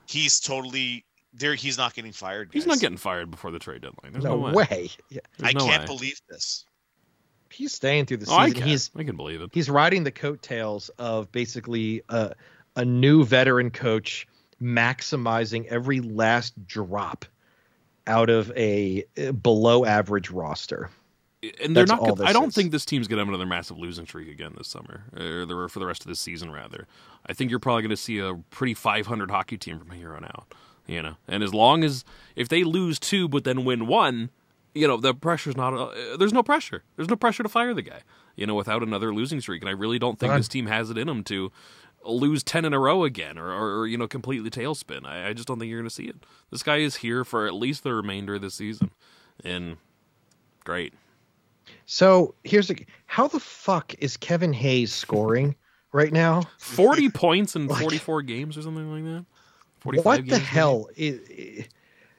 [0.06, 1.04] He's totally
[1.38, 1.54] there.
[1.54, 2.50] He's not getting fired.
[2.52, 4.12] He's not getting fired before the trade deadline.
[4.12, 4.52] There's no no, way.
[4.70, 4.90] way.
[5.10, 5.20] Yeah.
[5.38, 5.96] There's I no can't way.
[5.96, 6.64] believe this.
[7.50, 8.58] He's staying through the Oh, I season.
[8.60, 8.68] can.
[8.68, 9.50] He's I can believe it.
[9.52, 12.32] he's riding the coattails of basically a,
[12.74, 14.26] a new veteran coach
[14.60, 17.24] maximizing every last drop
[18.06, 19.04] out of a
[19.42, 20.90] below average roster.
[21.42, 22.00] and they're That's not.
[22.00, 22.54] all Gonna, I don't is.
[22.54, 25.68] think think this team's gonna have another massive losing streak again this summer, or the,
[25.70, 26.50] for the rest of the season.
[26.50, 26.86] Rather,
[27.26, 30.52] I think you're probably gonna see a pretty 500 hockey team from here on out.
[30.86, 32.04] You know, and as long as
[32.36, 34.30] if they lose two but then win one,
[34.74, 35.74] you know, the pressure's not.
[35.74, 36.84] Uh, there's no pressure.
[36.96, 38.00] There's no pressure to fire the guy.
[38.36, 40.98] You know, without another losing streak, and I really don't think this team has it
[40.98, 41.50] in them to
[42.04, 45.32] lose 10 in a row again or, or, or you know completely tailspin I, I
[45.32, 46.14] just don't think you're going to see it
[46.52, 48.92] this guy is here for at least the remainder of the season
[49.42, 49.76] and
[50.64, 50.94] great
[51.84, 55.56] So here's the how the fuck is Kevin Hayes scoring
[55.92, 56.42] right now?
[56.58, 59.26] 40 points in Like- 44 games or something like that
[59.86, 60.88] 45 What the hell?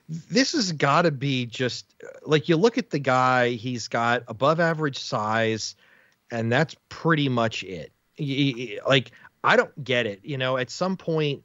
[0.08, 3.50] This has got to be just like you look at the guy.
[3.50, 5.76] He's got above average size,
[6.30, 7.92] and that's pretty much it.
[8.86, 9.10] Like
[9.44, 10.20] I don't get it.
[10.24, 11.44] You know, at some point,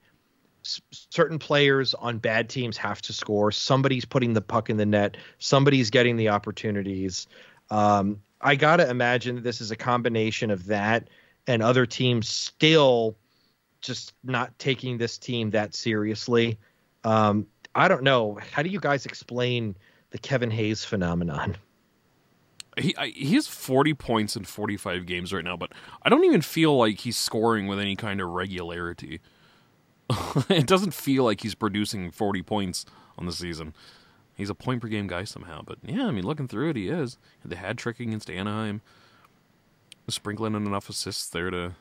[0.63, 3.51] s- certain players on bad teams have to score.
[3.51, 5.17] Somebody's putting the puck in the net.
[5.39, 7.27] Somebody's getting the opportunities.
[7.69, 11.09] Um, I gotta imagine this is a combination of that
[11.47, 13.17] and other teams still
[13.83, 16.57] just not taking this team that seriously.
[17.03, 18.39] Um, I don't know.
[18.51, 19.75] How do you guys explain
[20.09, 21.57] the Kevin Hayes phenomenon?
[22.75, 26.41] he I, he has 40 points in 45 games right now but i don't even
[26.41, 29.21] feel like he's scoring with any kind of regularity
[30.49, 33.75] it doesn't feel like he's producing 40 points on the season
[34.33, 36.89] he's a point per game guy somehow but yeah i mean looking through it he
[36.89, 38.81] is the hat trick against anaheim
[40.07, 41.75] sprinkling in enough assists there to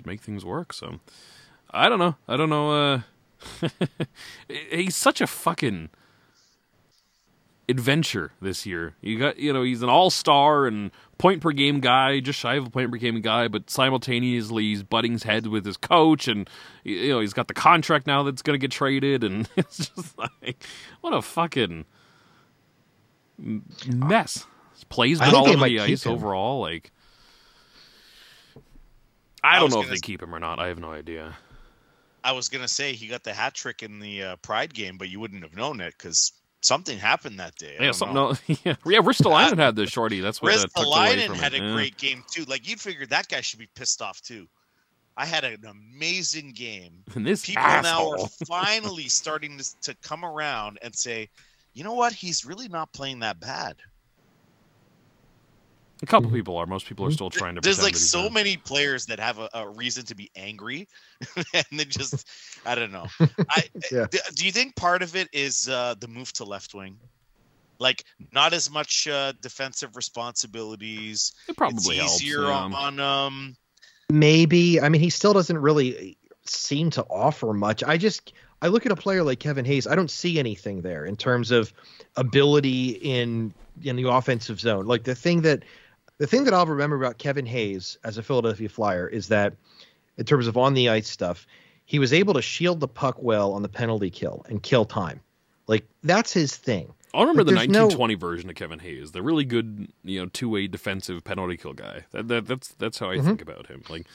[0.00, 0.72] to make things work.
[0.72, 1.00] So
[1.72, 2.16] I don't know.
[2.28, 2.70] I don't know.
[2.72, 3.00] Uh,
[4.70, 5.90] he's such a fucking
[7.68, 8.94] adventure this year.
[9.00, 12.54] You got you know he's an all star and point per game guy, just shy
[12.56, 16.26] of a point per game guy, but simultaneously he's butting his head with his coach,
[16.28, 16.48] and
[16.84, 20.18] you know he's got the contract now that's going to get traded, and it's just
[20.18, 20.64] like
[21.00, 21.84] what a fucking
[23.38, 24.46] mess.
[24.88, 26.12] Plays I well think they over the ice him.
[26.12, 26.90] overall, like.
[29.42, 30.58] I I don't was know if they s- keep him or not.
[30.58, 31.36] I have no idea.
[32.22, 35.08] I was gonna say he got the hat trick in the uh, Pride game, but
[35.08, 37.76] you wouldn't have known it because something happened that day.
[37.78, 38.16] I Yeah, something.
[38.16, 38.98] Else, yeah, yeah.
[39.00, 40.20] Ristolainen had the shorty.
[40.20, 41.62] That's what uh, Ristolainen from had it.
[41.62, 41.72] a yeah.
[41.74, 42.44] great game too.
[42.44, 44.46] Like you'd figure that guy should be pissed off too.
[45.16, 47.04] I had an amazing game.
[47.14, 48.24] And this People now asshole.
[48.24, 51.28] are finally starting to, to come around and say,
[51.74, 52.12] you know what?
[52.12, 53.76] He's really not playing that bad.
[56.02, 56.64] A couple people are.
[56.66, 57.60] Most people are still trying to.
[57.60, 58.32] There's like so not.
[58.32, 60.88] many players that have a, a reason to be angry,
[61.54, 62.26] and they just,
[62.64, 63.06] I don't know.
[63.50, 64.06] I Yeah.
[64.10, 66.98] d- do you think part of it is uh, the move to left wing?
[67.78, 71.32] Like not as much uh, defensive responsibilities.
[71.48, 72.22] It probably it's helps.
[72.22, 72.48] easier yeah.
[72.52, 73.56] on, on um
[74.10, 74.80] Maybe.
[74.80, 77.84] I mean, he still doesn't really seem to offer much.
[77.84, 78.32] I just
[78.62, 79.86] I look at a player like Kevin Hayes.
[79.86, 81.72] I don't see anything there in terms of
[82.16, 84.86] ability in in the offensive zone.
[84.86, 85.62] Like the thing that
[86.20, 89.54] the thing that I'll remember about Kevin Hayes as a Philadelphia Flyer is that
[90.18, 91.46] in terms of on the ice stuff,
[91.86, 95.20] he was able to shield the puck well on the penalty kill and kill time.
[95.66, 96.92] Like that's his thing.
[97.14, 100.20] I remember Like, the there's no- 1920 version of Kevin Hayes, the really good, you
[100.20, 102.04] know, two-way defensive penalty kill guy.
[102.12, 103.24] That, that that's that's how I Mhm.
[103.24, 103.82] think about him.
[103.88, 104.06] Like,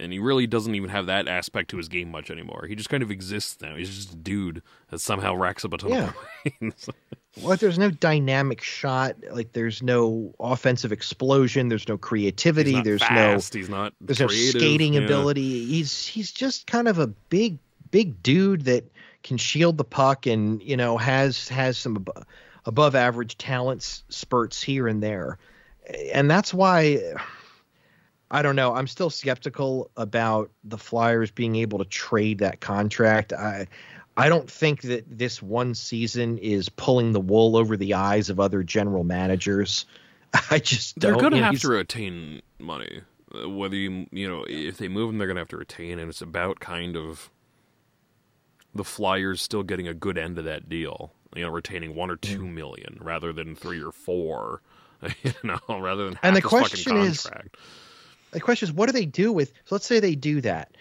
[0.00, 2.64] and he really doesn't even have that aspect to his game much anymore.
[2.68, 3.76] He just kind of exists now.
[3.76, 6.12] He's just a dude that somehow racks up a ton Yeah.
[6.44, 6.88] of points.
[7.40, 9.14] Well, there's no dynamic shot.
[9.30, 11.68] Like there's no offensive explosion.
[11.68, 12.80] There's no creativity.
[12.82, 13.34] there's no.
[13.52, 13.92] He's not.
[14.00, 14.54] there's creative.
[14.54, 15.02] no skating Yeah.
[15.02, 15.64] ability.
[15.66, 17.58] He's he's just kind of a big
[17.92, 18.82] big dude that
[19.22, 22.26] can shield the puck and you know has has some ab-
[22.64, 25.38] above average talents spurts here and there,
[26.12, 26.98] and that's why.
[28.30, 28.74] I don't know.
[28.74, 33.32] I'm still skeptical about the Flyers being able to trade that contract.
[33.32, 33.66] I
[34.16, 38.38] I don't think that this one season is pulling the wool over the eyes of
[38.38, 39.86] other general managers.
[40.50, 43.00] I just They're going to have he's- to retain money.
[43.34, 45.98] Uh, Whether you you know if they move them, they're going to have to retain,
[45.98, 47.30] and it's about kind of
[48.74, 51.12] the Flyers still getting a good end of that deal.
[51.34, 52.54] You know, retaining one or two Mm.
[52.54, 54.62] million rather than three or four.
[55.24, 57.56] You know, rather than half And the his fucking question is- contract.
[58.32, 59.52] The question is, what do they do with?
[59.64, 60.76] So let's say they do that,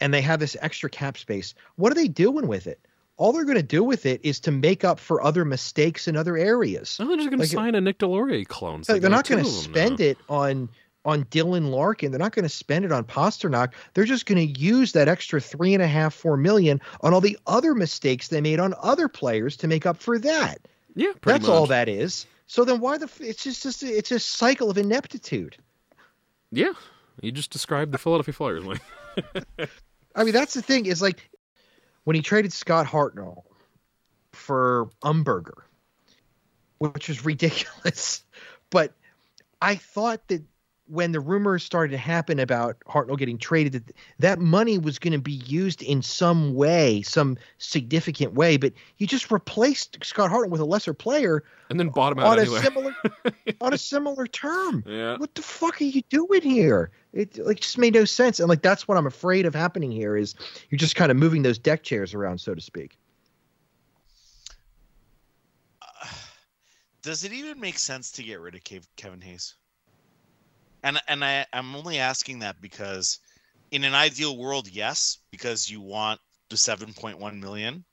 [0.00, 1.54] and they have this extra cap space.
[1.76, 2.80] What are they doing with it?
[3.16, 6.16] All they're going to do with it is to make up for other mistakes in
[6.16, 6.96] other areas.
[6.98, 8.82] No, they're just going to sign a Nick Deslauriers clone.
[8.88, 10.04] Like, they're not going to spend uh.
[10.04, 10.68] it on
[11.04, 12.10] on Dylan Larkin.
[12.12, 13.72] They're not going to spend it on Pastrnak.
[13.94, 17.20] They're just going to use that extra three and a half, four million on all
[17.20, 20.60] the other mistakes they made on other players to make up for that.
[20.94, 22.26] Yeah, pretty That's all that is.
[22.46, 23.06] So then why the?
[23.06, 25.56] f- It's just, just it's a cycle of ineptitude.
[26.52, 26.72] Yeah,
[27.20, 28.64] you just described the Philadelphia Flyers.
[30.14, 31.30] I mean, that's the thing is like
[32.04, 33.42] when he traded Scott Hartnell
[34.32, 35.62] for Umberger,
[36.78, 38.22] which was ridiculous.
[38.70, 38.94] But
[39.60, 40.42] I thought that
[40.86, 45.12] when the rumors started to happen about Hartnell getting traded, that that money was going
[45.12, 48.56] to be used in some way, some significant way.
[48.56, 52.26] But you just replaced Scott Hartnell with a lesser player and then bought him out
[52.26, 52.58] on anyway.
[52.58, 52.94] a similar
[53.60, 56.90] on a similar term yeah, what the fuck are you doing here?
[57.12, 58.40] It like just made no sense.
[58.40, 60.34] And like that's what I'm afraid of happening here is
[60.68, 62.98] you're just kind of moving those deck chairs around, so to speak.
[65.80, 66.06] Uh,
[67.02, 68.62] does it even make sense to get rid of
[68.96, 69.54] Kevin Hayes?
[70.82, 73.18] And and I I'm only asking that because
[73.70, 77.84] in an ideal world, yes, because you want the 7.1 million,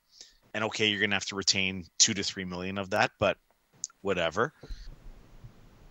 [0.53, 3.37] and okay, you're gonna have to retain two to three million of that, but
[4.01, 4.53] whatever.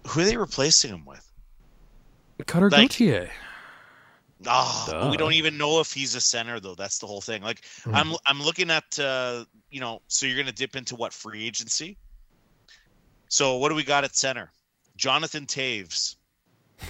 [0.09, 1.25] Who are they replacing him with?
[2.47, 3.31] Cutter Like- Gauthier.
[4.47, 6.77] Oh, we don't even know if he's a center though.
[6.77, 7.43] That's the whole thing.
[7.43, 7.95] Like Hmm.
[7.95, 11.99] I'm I'm looking at uh, you know, so you're gonna dip into what free agency?
[13.29, 14.51] So what do we got at center?
[14.97, 16.17] Jonathan Toews.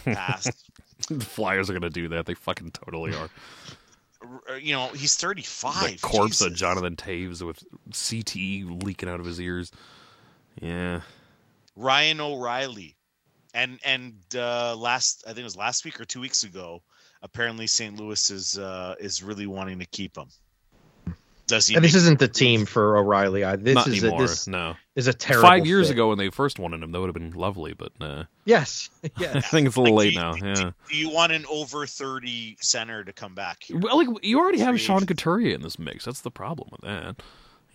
[0.05, 0.71] Passed.
[1.09, 2.27] the Flyers are going to do that.
[2.27, 3.31] They fucking totally are.
[4.59, 5.93] You know, he's 35.
[5.93, 9.71] the corpse of Jonathan Toews with CTE leaking out of his ears.
[10.61, 11.03] Yeah.
[11.77, 12.97] Ryan O'Reilly.
[13.55, 16.83] And and uh last I think it was last week or two weeks ago,
[17.23, 17.99] apparently St.
[17.99, 20.29] Louis is uh is really wanting to keep him.
[21.47, 23.45] Does he And this isn't the team for O'Reilly.
[23.45, 24.25] I, this Not is anymore.
[24.25, 24.77] A, this no.
[24.99, 25.49] Is a terrible.
[25.49, 25.95] Five years fit.
[25.95, 27.73] ago when they first wanted him, that would have been lovely.
[27.73, 28.91] But uh, Yes.
[29.19, 30.35] I think it's a little Like, late do now.
[30.35, 30.71] you- Yeah.
[30.91, 33.79] Do you want an over 30 center to come back here?
[33.79, 35.09] Well, like you already have Sean agent.
[35.09, 36.05] Couturier in this mix.
[36.05, 37.23] That's the problem with that.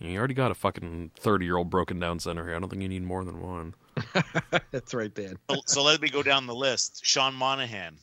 [0.00, 2.56] You already got a fucking thirty-year-old broken down center here.
[2.56, 3.74] I don't think you need more than one.
[4.70, 5.38] That's right, Dan.
[5.48, 7.00] So, so let me go down the list.
[7.06, 7.96] Sean Monahan.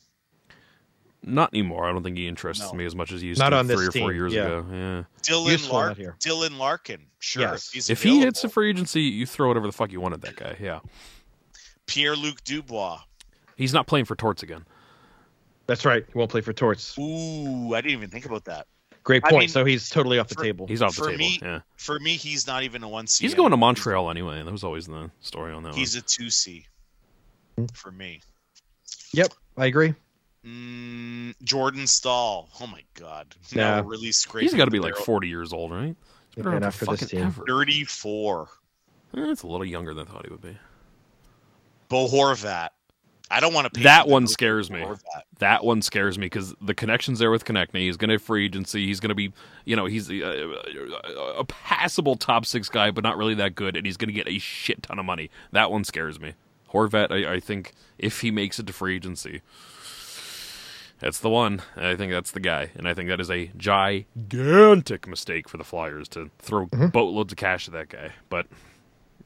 [1.24, 1.88] Not anymore.
[1.88, 2.72] I don't think he interests No.
[2.76, 4.42] me as much as he used Not to on this three or four years yeah.
[4.44, 4.66] ago.
[4.72, 5.02] Yeah.
[5.22, 6.16] Dylan, Useful Lark- here.
[6.18, 7.06] Dylan Larkin.
[7.20, 7.42] Sure.
[7.42, 7.70] Yes.
[7.70, 10.20] He's If he hits a free agency, you throw whatever the fuck you want at
[10.22, 10.56] that guy.
[10.60, 10.80] Yeah.
[11.86, 13.00] Pierre Luc Dubois.
[13.56, 14.64] He's not playing for Torts again.
[15.68, 16.04] That's right.
[16.10, 16.98] He won't play for Torts.
[16.98, 18.66] Ooh, I didn't even think about that.
[19.04, 19.40] Great I point.
[19.42, 20.66] mean, so he's totally off the for- table.
[20.66, 21.18] He's off the For table.
[21.18, 21.60] me, yeah.
[21.76, 23.20] For me, he's not even a 1C.
[23.20, 23.56] He's going to.
[23.56, 24.42] Montreal anyway.
[24.42, 26.00] That was always the story on that He's one.
[26.00, 26.66] a 2C
[27.56, 27.66] Hmm.
[27.74, 28.20] for me.
[29.12, 29.94] Yep, I agree.
[30.46, 32.48] Mm, Jordan Staal.
[32.60, 33.34] Oh my God.
[33.52, 33.80] Yeah.
[33.80, 35.94] No, really scraping He's got to be like 40 years old, right?
[36.34, 37.26] He's been Yeah, around for for this fucking team.
[37.26, 37.44] ever.
[37.46, 38.48] 34.
[39.14, 40.56] Eh, a little younger than I thought he would be.
[41.88, 42.70] Bo Horvat.
[43.30, 44.84] I don't want to pay That one scares me.
[45.38, 47.80] That one scares me because the connections there with Konecny.
[47.80, 48.86] He's going to have free agency.
[48.86, 49.32] He's going to be,
[49.64, 53.74] you know, he's a, a, a passable top six guy, but not really that good,
[53.76, 55.30] and he's going to get a shit ton of money.
[55.52, 56.34] That one scares me.
[56.72, 59.40] Horvat, I, I think if he makes it to free agency,
[61.02, 61.60] that's the one.
[61.76, 65.64] I think that's the guy, and I think that is a gigantic mistake for the
[65.64, 68.12] Flyers to throw boatloads of cash at that guy.
[68.28, 68.46] But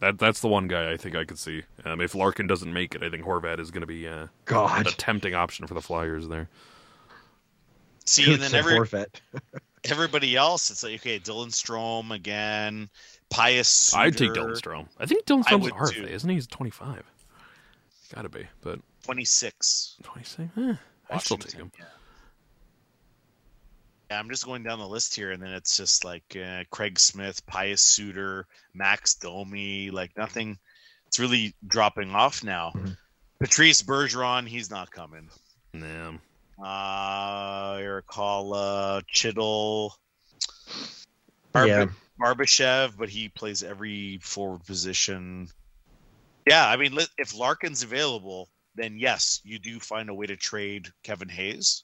[0.00, 1.64] that that's the one guy I think I could see.
[1.84, 4.86] Um, if Larkin doesn't make it, I think Horvat is going to be uh, God.
[4.86, 6.48] a tempting option for the Flyers there.
[8.06, 9.06] See, Coots and then and every, Horvat.
[9.84, 12.88] everybody else, it's like, okay, Dylan Strome again,
[13.28, 13.94] Pius.
[13.94, 14.86] I'd take Dylan Strome.
[14.98, 16.02] I think Dylan I Strome's would an too.
[16.02, 16.36] RFA, isn't he?
[16.36, 17.02] He's 25.
[18.14, 19.96] Gotta be, but 26.
[20.04, 20.50] 26?
[20.56, 20.74] Eh,
[21.10, 21.70] I still take him.
[21.78, 21.84] Yeah.
[24.10, 26.98] Yeah, I'm just going down the list here, and then it's just like uh, Craig
[26.98, 30.58] Smith, Pius Suter, Max Domi, like nothing.
[31.08, 32.72] It's really dropping off now.
[32.74, 32.96] Mhm.
[33.40, 35.28] Patrice Bergeron, he's not coming.
[35.72, 36.12] Nah.
[36.62, 39.96] Uh, Irikala, Chittle,
[41.54, 41.86] Yeah.
[42.18, 45.48] Barbashev, but he plays every forward position.
[46.46, 50.88] Yeah, I mean, if Larkin's available, then yes, you do find a way to trade
[51.02, 51.82] Kevin Hayes.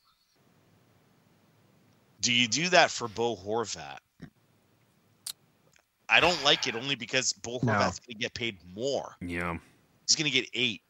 [2.21, 3.99] Do you do that for Bo Horvat?
[6.09, 7.73] I don't like it only because Bo No.
[7.73, 9.17] Horvat's going to get paid more.
[9.21, 9.57] Yeah.
[10.07, 10.83] He's going to get eight,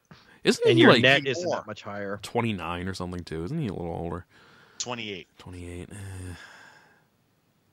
[0.45, 2.19] Isn't And he your like net isn't that much higher.
[2.23, 3.45] 29 or something, too?
[3.45, 4.27] Isn't he a little older?
[4.79, 5.29] 28.
[5.39, 5.89] 28.
[5.91, 5.95] Eh.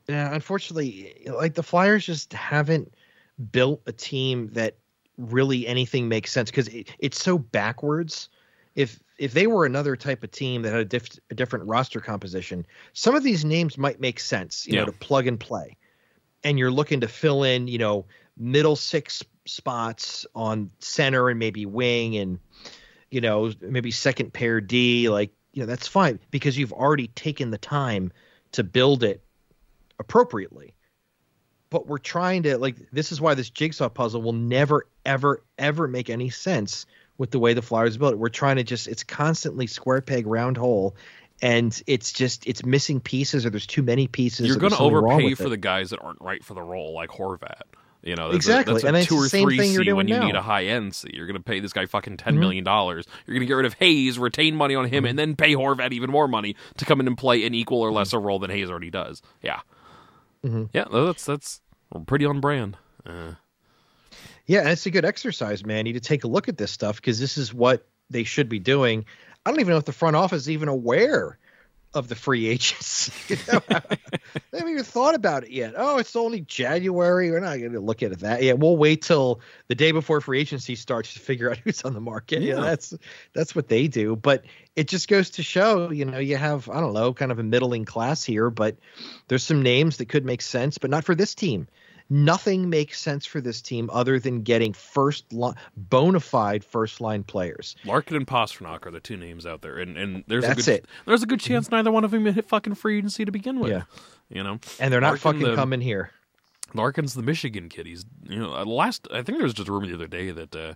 [0.07, 2.93] Yeah, unfortunately, like the Flyers just haven't
[3.51, 4.77] built a team that
[5.19, 8.29] really anything makes sense because it, it's so backwards.
[8.75, 11.99] If if they were another type of team that had a, diff, a different roster
[11.99, 14.82] composition, some of these names might make sense, you Yeah.
[14.82, 15.75] know, to plug and play.
[16.43, 18.05] And you're looking to fill in, you know,
[18.38, 22.39] middle six spots on center and maybe wing and
[23.12, 27.49] you know, maybe second pair D, like, you know, that's fine because you've already taken
[27.49, 28.12] the time
[28.51, 29.23] to build it
[29.99, 30.75] appropriately.
[31.71, 35.87] But we're trying to like this is why this jigsaw puzzle will never ever ever
[35.87, 36.85] make any sense
[37.17, 38.19] with the way the Flyers built it.
[38.19, 40.95] We're trying to just it's constantly square peg round hole
[41.41, 44.47] and it's just it's missing pieces or there's too many pieces.
[44.47, 45.49] You're going to overpay for it.
[45.49, 47.61] the guys that aren't right for the role, like Horvat.
[48.01, 49.91] You know, that's Exactly, A, that's a and two or same three thing you're C
[49.91, 51.09] when you need a high end C.
[51.13, 52.39] You're going to pay this guy fucking ten Mhm.
[52.39, 53.05] million dollars.
[53.25, 54.93] You're going to get rid of Hayes, retain money on Mm-hmm.
[54.95, 57.81] him, and then pay Horvat even more money to come in and play an equal
[57.81, 59.21] or lesser role than Hayes already does.
[59.41, 59.59] Yeah,
[60.45, 60.69] Mhm.
[60.73, 61.59] yeah, that's that's
[62.07, 62.77] pretty on brand.
[63.05, 63.33] Uh,
[64.49, 65.85] Yeah, it's a good exercise, man.
[65.85, 68.49] You need to take a look at this stuff because this is what they should
[68.49, 69.05] be doing.
[69.45, 71.38] I don't even know if the front office is even aware
[71.93, 73.12] of the free agents.
[73.29, 73.62] You know?
[73.69, 75.75] they haven't even thought about it yet.
[75.77, 77.29] Oh, it's only January.
[77.29, 78.41] We're not going to look at it that.
[78.41, 81.93] Yeah, we'll wait till the day before free agency starts to figure out who's on
[81.93, 82.41] the market.
[82.41, 82.62] Yeah, Yeah.
[82.62, 82.95] that's
[83.33, 84.15] that's what they do.
[84.15, 87.38] But it just goes to show, you know, you have I don't know, kind of
[87.38, 88.77] a middling class here, but
[89.27, 91.67] there's some names that could make sense, but not for this team
[92.09, 97.23] nothing makes sense for this team other than getting first line, bona fide first line
[97.23, 97.75] players.
[97.85, 100.77] Larkin and Pastrnak are the two names out there, and and there's That's a good
[100.79, 100.83] it.
[100.83, 101.09] Mm-hmm.
[101.09, 103.71] there's a good chance neither one of them hit fucking free agency to begin with.
[103.71, 103.83] Yeah.
[104.29, 104.59] you know.
[104.79, 106.11] And they're not Larkin, fucking the- coming here.
[106.73, 107.87] Larkin's the Michigan kid.
[107.87, 109.07] He's you know last.
[109.11, 110.73] I think there was just a rumor the other day that uh,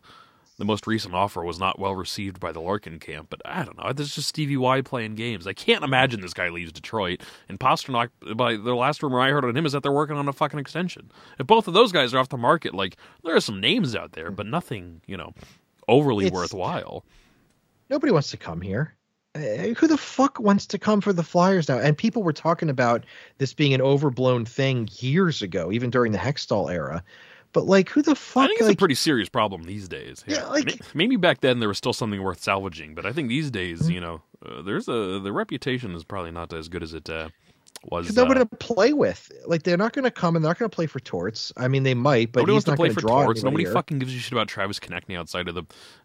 [0.57, 3.27] the most recent offer was not well received by the Larkin camp.
[3.29, 3.91] But I don't know.
[3.93, 5.47] This is just Stevie Y playing games.
[5.47, 7.21] I can't imagine this guy leaves Detroit.
[7.49, 10.27] And Pastrnak, by the last rumor I heard on him, is that they're working on
[10.27, 11.11] a fucking extension.
[11.39, 14.11] If both of those guys are off the market, like there are some names out
[14.13, 15.33] there, but nothing you know
[15.87, 17.03] overly It's- worthwhile.
[17.89, 18.95] Nobody wants to come here.
[19.35, 21.79] Uh, who the fuck wants to come for the Flyers now?
[21.79, 23.03] And people were talking about
[23.39, 27.03] this being an overblown thing years ago, even during the Hextall era.
[27.53, 28.43] But like, who the fuck?
[28.43, 30.23] I think it's like, a pretty serious problem these days.
[30.27, 33.49] Yeah, like- maybe back then there was still something worth salvaging, but I think these
[33.51, 33.91] days, Mm-hmm.
[33.91, 37.29] you know, uh, there's a the reputation is probably not as good as it uh,
[37.85, 38.13] was.
[38.15, 39.31] Nobody uh, to play with.
[39.45, 41.53] Like they're not going to come and they're not going to play for Torts.
[41.55, 43.43] I mean, they might, but nobody he's wants to not play going for Torts.
[43.43, 43.73] Nobody here.
[43.73, 45.63] fucking gives a shit about Travis Konecny outside of the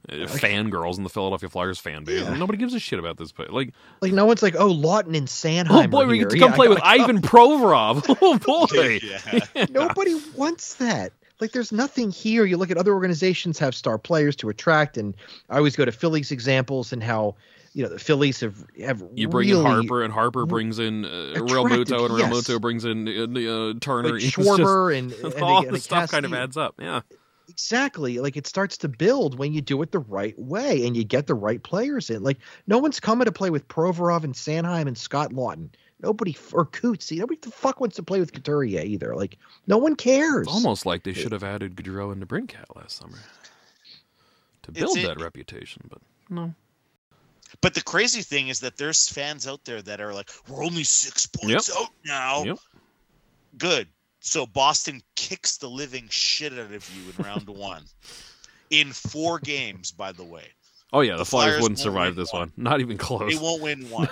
[0.09, 2.23] uh, fangirls in the Philadelphia Flyers fan base.
[2.23, 2.35] Yeah.
[2.37, 3.33] Nobody gives a shit about this.
[3.33, 5.85] But like, Like no one's like, oh, Laughton and Sanheim.
[5.87, 8.05] oh boy, we get to Yeah, come play with Ivan Provorov.
[8.21, 9.01] Oh boy.
[9.55, 9.67] yeah.
[9.71, 11.13] Nobody wants that.
[11.41, 12.45] Like, there's nothing here.
[12.45, 15.15] You look at other organizations have star players to attract, and
[15.49, 17.37] I always go to Phillies examples and how
[17.75, 21.05] you know the Phillies have have You bring really, in Harper, and Harper brings in
[21.05, 22.33] uh, Realmuto, and Real yes.
[22.33, 24.15] Muto brings in uh, uh, Turner.
[24.15, 26.75] like It's just- Schwarber and, and all the stuff kind of adds up.
[26.79, 27.03] Yeah.
[27.49, 28.19] Exactly.
[28.19, 31.27] Like it starts to build when you do it the right way and you get
[31.27, 32.23] the right players in.
[32.23, 35.71] Like no one's coming to play with Provorov and Sanheim and Scott Laughton.
[36.01, 37.11] Nobody f- or Coots.
[37.11, 39.17] Nobody the fuck wants to play with Couturier either.
[39.17, 39.37] Like
[39.67, 40.47] no one cares.
[40.47, 43.19] It's almost like they should have added Gaudreau and Brinkat last summer
[44.63, 46.55] to It's build it- that reputation, but no.
[47.63, 50.85] But the crazy thing is that there's fans out there that are like, we're only
[50.85, 52.45] six points out now.
[52.45, 52.59] Yep.
[53.57, 53.89] Good.
[54.21, 57.85] So Boston kicks the living shit out of you in round one.
[58.71, 60.45] In four games, by the way.
[60.93, 62.41] Oh yeah, the, The Flyers, Flyers wouldn't survive this one.
[62.43, 62.53] one.
[62.59, 63.33] Not even close.
[63.35, 64.09] They won't win one.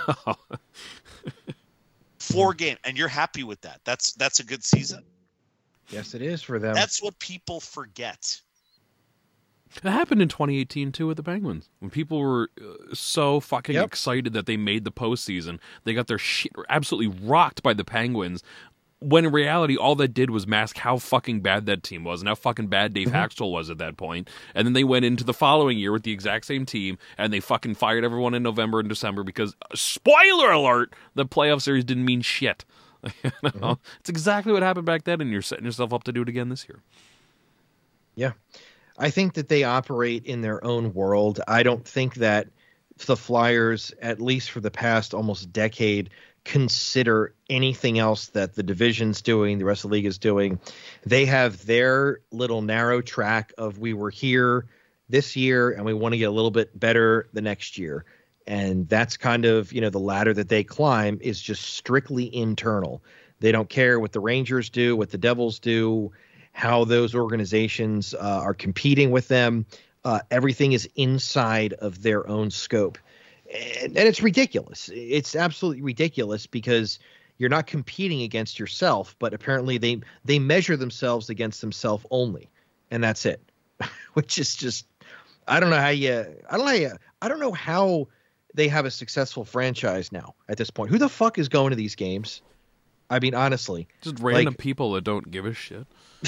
[2.33, 3.81] Four game, and you're happy with that.
[3.85, 5.03] That's that's a good season.
[5.89, 6.73] yes, it is for them.
[6.73, 8.39] That's what people forget.
[9.83, 11.69] That happened in 2018 too with the Penguins.
[11.79, 13.85] When people were uh, so fucking Yep.
[13.85, 18.41] excited that they made the postseason, they got their shit absolutely rocked by the Penguins.
[18.99, 22.27] When in reality, all that did was mask how fucking bad that team was and
[22.27, 24.27] how fucking bad Dave Axtell was at that point.
[24.55, 27.39] And then they went into the following year with the exact same team, and they
[27.39, 32.05] fucking fired everyone in November and December because, uh, spoiler alert, the playoff series didn't
[32.05, 32.65] mean shit.
[33.23, 33.79] You know?
[33.99, 36.49] It's exactly what happened back then, and you're setting yourself up to do it again
[36.49, 36.81] this year.
[38.15, 38.31] Yeah.
[38.97, 41.39] I think that they operate in their own world.
[41.47, 42.47] I don't think that
[43.05, 46.09] the Flyers, at least for the past almost decade,
[46.47, 50.59] consider anything else that the division's doing, the rest of the league is doing.
[51.05, 54.65] They have their little narrow track of we were here
[55.09, 58.05] this year and we want to get a little bit better the next year.
[58.47, 63.03] And that's kind of, you know, the ladder that they climb is just strictly internal.
[63.41, 66.13] They don't care what the Rangers do, what the Devils do,
[66.53, 69.65] how those organizations uh, are competing with them.
[70.05, 72.97] Uh, everything is inside of their own scope.
[73.53, 74.89] And, and it's ridiculous.
[74.93, 76.99] It's absolutely ridiculous because
[77.37, 82.49] you're not competing against yourself, but apparently they they measure themselves against themselves only,
[82.91, 83.41] and that's it.
[84.13, 84.85] Which is just
[85.47, 86.91] I don't know how you I don't know you,
[87.21, 88.07] I don't know how
[88.53, 90.89] they have a successful franchise now at this point.
[90.89, 92.41] Who the fuck is going to these games?
[93.09, 95.85] I mean, honestly, Just random Like- people that don't give a shit.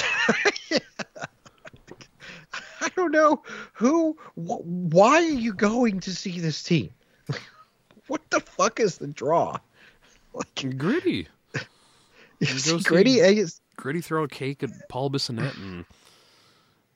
[2.82, 3.44] I don't know
[3.74, 4.18] who.
[4.36, 6.92] Wh- why are you going to see this team?
[8.10, 9.58] What the fuck is the draw?
[10.34, 11.28] Like Gritty.
[11.54, 11.60] you
[12.40, 13.48] go see see- gritty, and you,
[13.78, 15.86] Gritty throw a cake at Paul Bissonnette and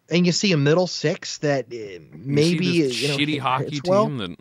[0.09, 3.39] and you see a middle six that uh, you maybe see this you know, shitty
[3.39, 4.05] hockey hits well.
[4.05, 4.37] team that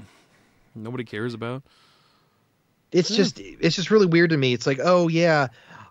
[0.74, 1.62] nobody cares about.
[2.92, 3.16] It's Yeah.
[3.16, 4.52] just it's just really weird to me.
[4.52, 5.48] It's like, oh yeah,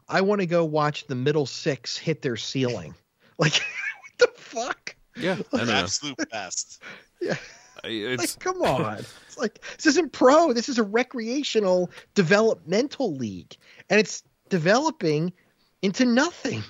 [0.08, 2.94] I want to go watch the middle six hit their ceiling.
[3.40, 3.54] Like,
[4.20, 4.96] what the fuck?
[5.18, 5.70] Yeah, I don't.
[5.70, 6.84] Absolute best.
[7.20, 7.38] Yeah, I-
[7.84, 8.96] It's like come on.
[9.28, 10.54] it's like this isn't pro.
[10.54, 13.56] This is a recreational developmental league,
[13.90, 15.34] and it's developing
[15.82, 16.64] into nothing.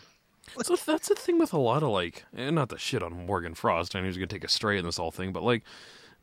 [0.63, 3.53] So that's the thing with a lot of like, and not the shit on Morgan
[3.53, 3.95] Frost.
[3.95, 5.63] I know he's gonna take a stray in this whole thing, but like,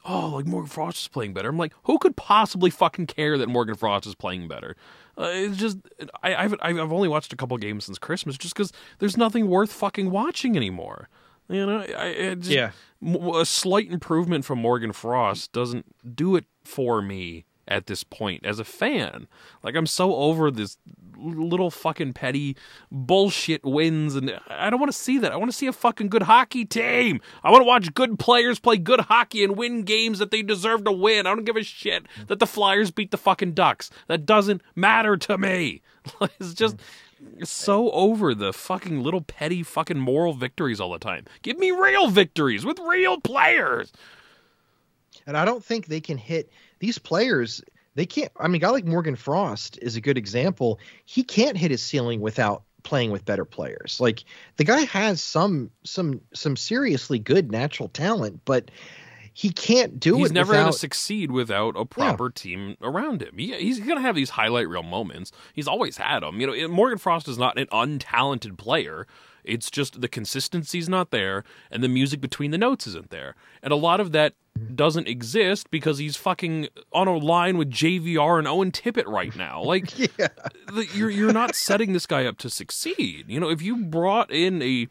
[0.05, 1.49] oh, like Morgan Frost is playing better.
[1.49, 4.77] I'm like, who could possibly fucking care that Morgan Frost is playing better?
[5.17, 5.79] Uh, it's just,
[6.23, 9.73] I, I've I've only watched a couple games since Christmas, just because there's nothing worth
[9.73, 11.09] fucking watching anymore.
[11.49, 12.71] You know, I, I just, Yeah.
[13.03, 18.59] a slight improvement from Morgan Frost doesn't do it for me at this point as
[18.59, 19.29] a fan.
[19.63, 20.79] Like I'm so over this
[21.17, 22.57] little fucking petty
[22.91, 25.33] bullshit wins and I don't want to see that.
[25.33, 27.21] I want to see a fucking good hockey team.
[27.43, 30.85] I want to watch good players play good hockey and win games that they deserve
[30.85, 31.27] to win.
[31.27, 33.91] I don't give a shit that the Flyers beat the fucking Ducks.
[34.07, 35.83] That doesn't matter to me.
[36.41, 36.81] It's just mm.
[37.45, 41.25] So over the fucking little petty fucking moral victories all the time.
[41.43, 43.93] Give me real victories with real players.
[45.27, 47.63] And I don't think they can hit these players.
[47.95, 48.33] They can't.
[48.39, 50.79] I mean, guy like Morgan Frost is a good example.
[51.05, 53.99] He can't hit his ceiling without playing with better players.
[54.01, 54.25] Like
[54.57, 58.71] the guy has some some some seriously good natural talent, but
[59.39, 60.23] he can't do he's it.
[60.31, 63.39] He's never without, going to succeed without a proper team around him.
[63.39, 65.31] He, he's going to have these highlight reel moments.
[65.53, 66.41] He's always had them.
[66.41, 69.07] You know, Morgan Frost is not an untalented player.
[69.45, 73.73] It's just the consistency's not there, and the music between the notes isn't there, and
[73.73, 74.35] a lot of that
[74.75, 79.63] doesn't exist because he's fucking on a line with JVR and Owen Tippett right now.
[79.69, 80.27] Like, Yeah.
[80.67, 83.27] the, you're you're not setting this guy up to succeed.
[83.29, 84.89] You know, if you brought in a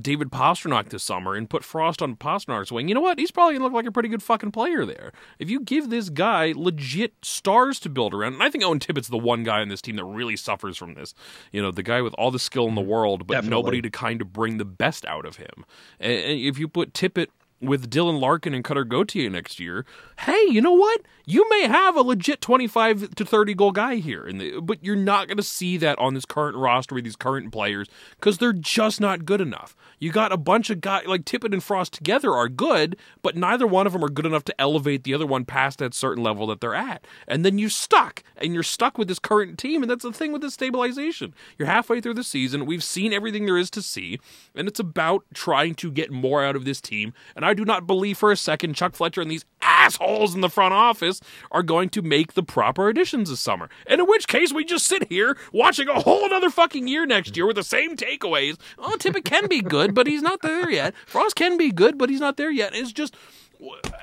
[0.00, 3.18] David Pastrnak this summer and put Frost on Pastrnak's wing, you know what?
[3.18, 5.12] He's probably gonna look like a pretty good fucking player there.
[5.38, 9.08] If you give this guy legit stars to build around, and I think Owen Tippett's
[9.08, 11.14] the one guy on this team that really suffers from this.
[11.52, 12.90] You know, the guy with all the skill in the mm-hmm.
[12.90, 13.50] world, but Definitely.
[13.50, 15.64] nobody to kind of bring the best out of him.
[15.98, 17.28] And if you put Tippett
[17.60, 19.86] with Dylan Larkin and Cutter Gauthier next year,
[20.20, 21.00] hey, you know what?
[21.24, 25.26] You may have a legit 25 to 30 goal guy here, the, but you're not
[25.26, 27.88] going to see that on this current roster with these current players
[28.20, 29.74] because they're just not good enough.
[29.98, 33.66] You got a bunch of guys like Tippett and Frost together are good, but neither
[33.66, 36.46] one of them are good enough to elevate the other one past that certain level
[36.48, 37.06] that they're at.
[37.26, 40.32] And then you're stuck, and you're stuck with this current team, and that's the thing
[40.32, 41.34] with the stabilization.
[41.58, 42.66] You're halfway through the season.
[42.66, 44.20] We've seen everything there is to see,
[44.54, 47.14] and it's about trying to get more out of this team.
[47.34, 50.48] And I do not believe for a second Chuck Fletcher and these assholes in the
[50.48, 51.20] front office
[51.50, 53.68] are going to make the proper additions this summer.
[53.86, 57.36] And in which case, we just sit here watching a whole another fucking year next
[57.36, 58.58] year with the same takeaways.
[58.78, 60.94] Oh, Tippett can be good, but he's not there yet.
[61.06, 62.74] Frost can be good, but he's not there yet.
[62.74, 63.16] It's just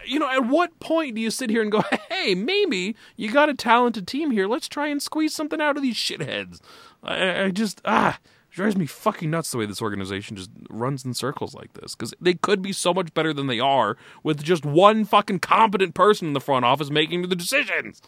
[0.06, 3.50] you know, at what point do you sit here and go, hey, maybe you got
[3.50, 4.48] a talented team here.
[4.48, 6.60] Let's try and squeeze something out of these shitheads.
[7.04, 8.20] I, I just, ah,
[8.54, 11.96] it drives me fucking nuts the way this organization just runs in circles like this.
[11.96, 15.96] Because they could be so much better than they are with just one fucking competent
[15.96, 18.00] person in the front office making the decisions.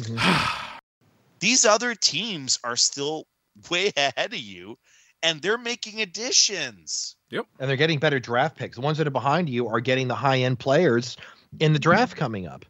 [0.00, 0.76] Mm-hmm.
[1.40, 3.26] These other teams are still
[3.70, 4.78] way ahead of you,
[5.22, 7.16] and they're making additions.
[7.28, 7.44] Yep.
[7.60, 8.76] And they're getting better draft picks.
[8.76, 11.18] The ones that are behind you are getting the high end players
[11.60, 12.64] in the draft coming up,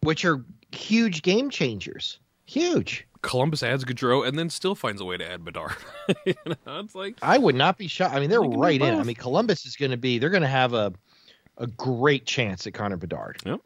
[0.00, 2.18] which are huge game changers.
[2.54, 3.06] Huge.
[3.22, 5.74] Columbus adds Gaudreau and then still finds a way to add Bedard.
[6.26, 8.14] you know, it's like, I would not be shocked.
[8.14, 8.94] I mean, they're They can do right in.
[8.94, 10.18] I mean, Columbus is going to be.
[10.18, 10.92] They're going to have a
[11.58, 13.38] a great chance at Connor Bedard.
[13.44, 13.60] Yep.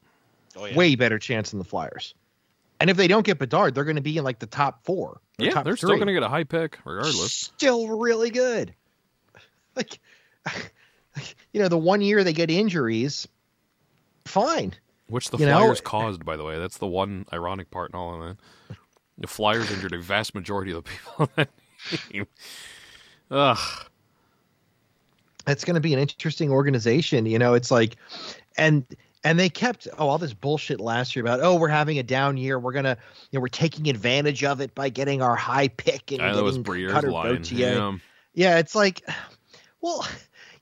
[0.57, 0.75] Oh yeah.
[0.75, 2.15] Way better chance than the Flyers.
[2.81, 5.21] And if they don't get Bedard, they're going to be in like the top four.
[5.39, 7.33] yeah, top they're still going to get a high pick regardless.
[7.33, 8.75] Still really good.
[9.77, 10.01] Like,
[11.53, 13.29] you know, the one year they get injuries,
[14.25, 14.75] fine.
[15.07, 16.59] Which the You know- Flyers eh, caused, by the way.
[16.59, 18.37] That's the one ironic part in all of that.
[19.19, 21.49] The Flyers injured a vast majority of the people on that
[22.11, 22.27] team.
[23.31, 23.59] Ugh.
[25.47, 27.27] it's going to be an interesting organization.
[27.27, 27.97] You know, it's like,
[28.57, 28.85] and
[29.25, 32.37] and they kept oh all this bullshit last year about oh we're having a down
[32.37, 32.97] year we're gonna
[33.31, 36.43] you know we're taking advantage of it by getting our high pick and I that
[36.43, 37.43] was getting Cutter line.
[37.51, 37.97] Yeah.
[38.35, 39.03] Yeah, it's like,
[39.81, 40.07] well,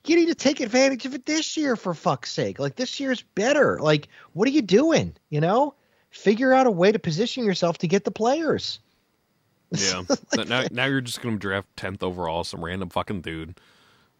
[0.05, 2.57] you need to take advantage of it this year for fuck's sake.
[2.57, 3.79] Like this year's better.
[3.79, 5.13] Like, what are you doing?
[5.29, 5.75] You know,
[6.09, 8.79] figure out a way to position yourself to get the players.
[9.71, 10.03] Yeah.
[10.33, 13.59] So now, now you're just going to draft 10th overall, some random fucking dude.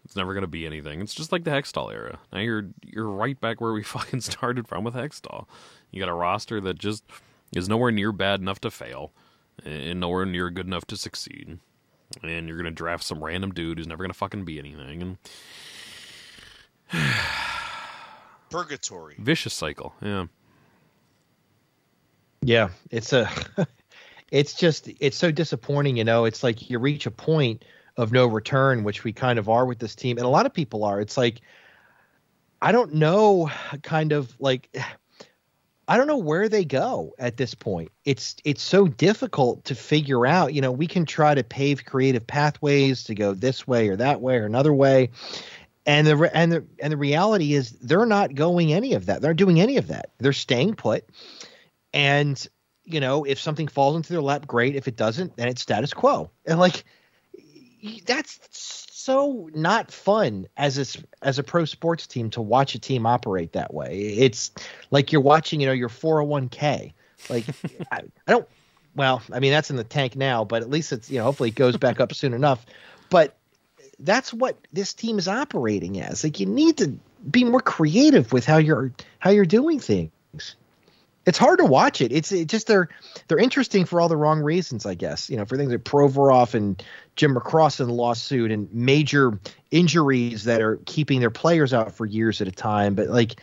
[0.04, 1.00] It's never going to be anything.
[1.00, 2.18] It's just like the Hextall era.
[2.32, 5.46] Now you're you're right back where we fucking started from with Hextall.
[5.90, 7.04] You got a roster that just
[7.54, 9.12] is nowhere near bad enough to fail
[9.64, 11.58] and nowhere near good enough to succeed.
[12.22, 15.02] And you're going to draft some random dude who's never going to fucking be anything.
[15.02, 15.18] And
[18.50, 19.16] Purgatory.
[19.18, 19.94] vicious cycle.
[20.00, 20.26] Yeah.
[22.42, 23.30] Yeah, it's a,
[24.30, 25.96] it's just it's so disappointing.
[25.96, 27.64] You know, it's like you reach a point
[27.96, 30.54] of no return, which we kind of are with this team, and a lot of
[30.54, 31.00] people are.
[31.00, 31.40] It's like,
[32.62, 33.50] I don't know,
[33.82, 34.68] kind of like.
[35.90, 37.90] I don't know where they go at this point.
[38.04, 40.52] It's it's so difficult to figure out.
[40.52, 44.20] You know, we can try to pave creative pathways to go this way or that
[44.20, 45.08] way or another way,
[45.86, 49.22] and the and the and the reality is they're not going any of that.
[49.22, 50.10] They're not doing any of that.
[50.18, 51.06] They're staying put,
[51.92, 52.46] and
[52.84, 54.76] you know if something falls into their lap, great.
[54.76, 56.30] If it doesn't, then it's status quo.
[56.46, 56.84] And like
[58.06, 58.38] that's
[58.90, 63.52] so not fun as a as a pro sports team to watch a team operate
[63.52, 63.98] that way.
[64.00, 64.50] It's
[64.90, 66.92] like you're watching, you know, your 401k.
[67.30, 67.44] Like
[67.92, 68.48] I, I don't.
[68.94, 71.50] Well, I mean that's in the tank now, but at least it's you know hopefully
[71.50, 72.66] it goes back up soon enough.
[73.10, 73.36] But
[74.00, 76.24] that's what this team is operating as.
[76.24, 76.98] Like you need to
[77.30, 80.56] be more creative with how you're how you're doing things.
[81.28, 82.10] It's hard to watch it.
[82.10, 82.88] It's it just they're
[83.28, 85.28] they're interesting for all the wrong reasons, I guess.
[85.28, 86.82] You know, for things like Provorov and
[87.16, 89.38] Jim McCrossin lawsuit and major
[89.70, 92.94] injuries that are keeping their players out for years at a time.
[92.94, 93.42] But like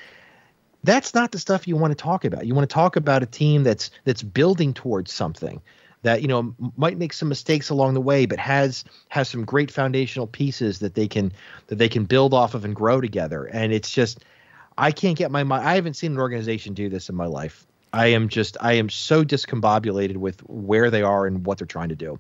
[0.83, 2.47] that's not the stuff you want to talk about.
[2.47, 5.61] You want to talk about a team that's that's building towards something
[6.01, 9.69] that you know might make some mistakes along the way, but has has some great
[9.69, 11.31] foundational pieces that they can
[11.67, 13.45] that they can build off of and grow together.
[13.45, 14.25] And it's just
[14.75, 15.67] I can't get my mind.
[15.67, 17.67] I haven't seen an organization do this in my life.
[17.95, 21.89] I am just I am so discombobulated with where they are and what they're trying
[21.89, 22.19] to do.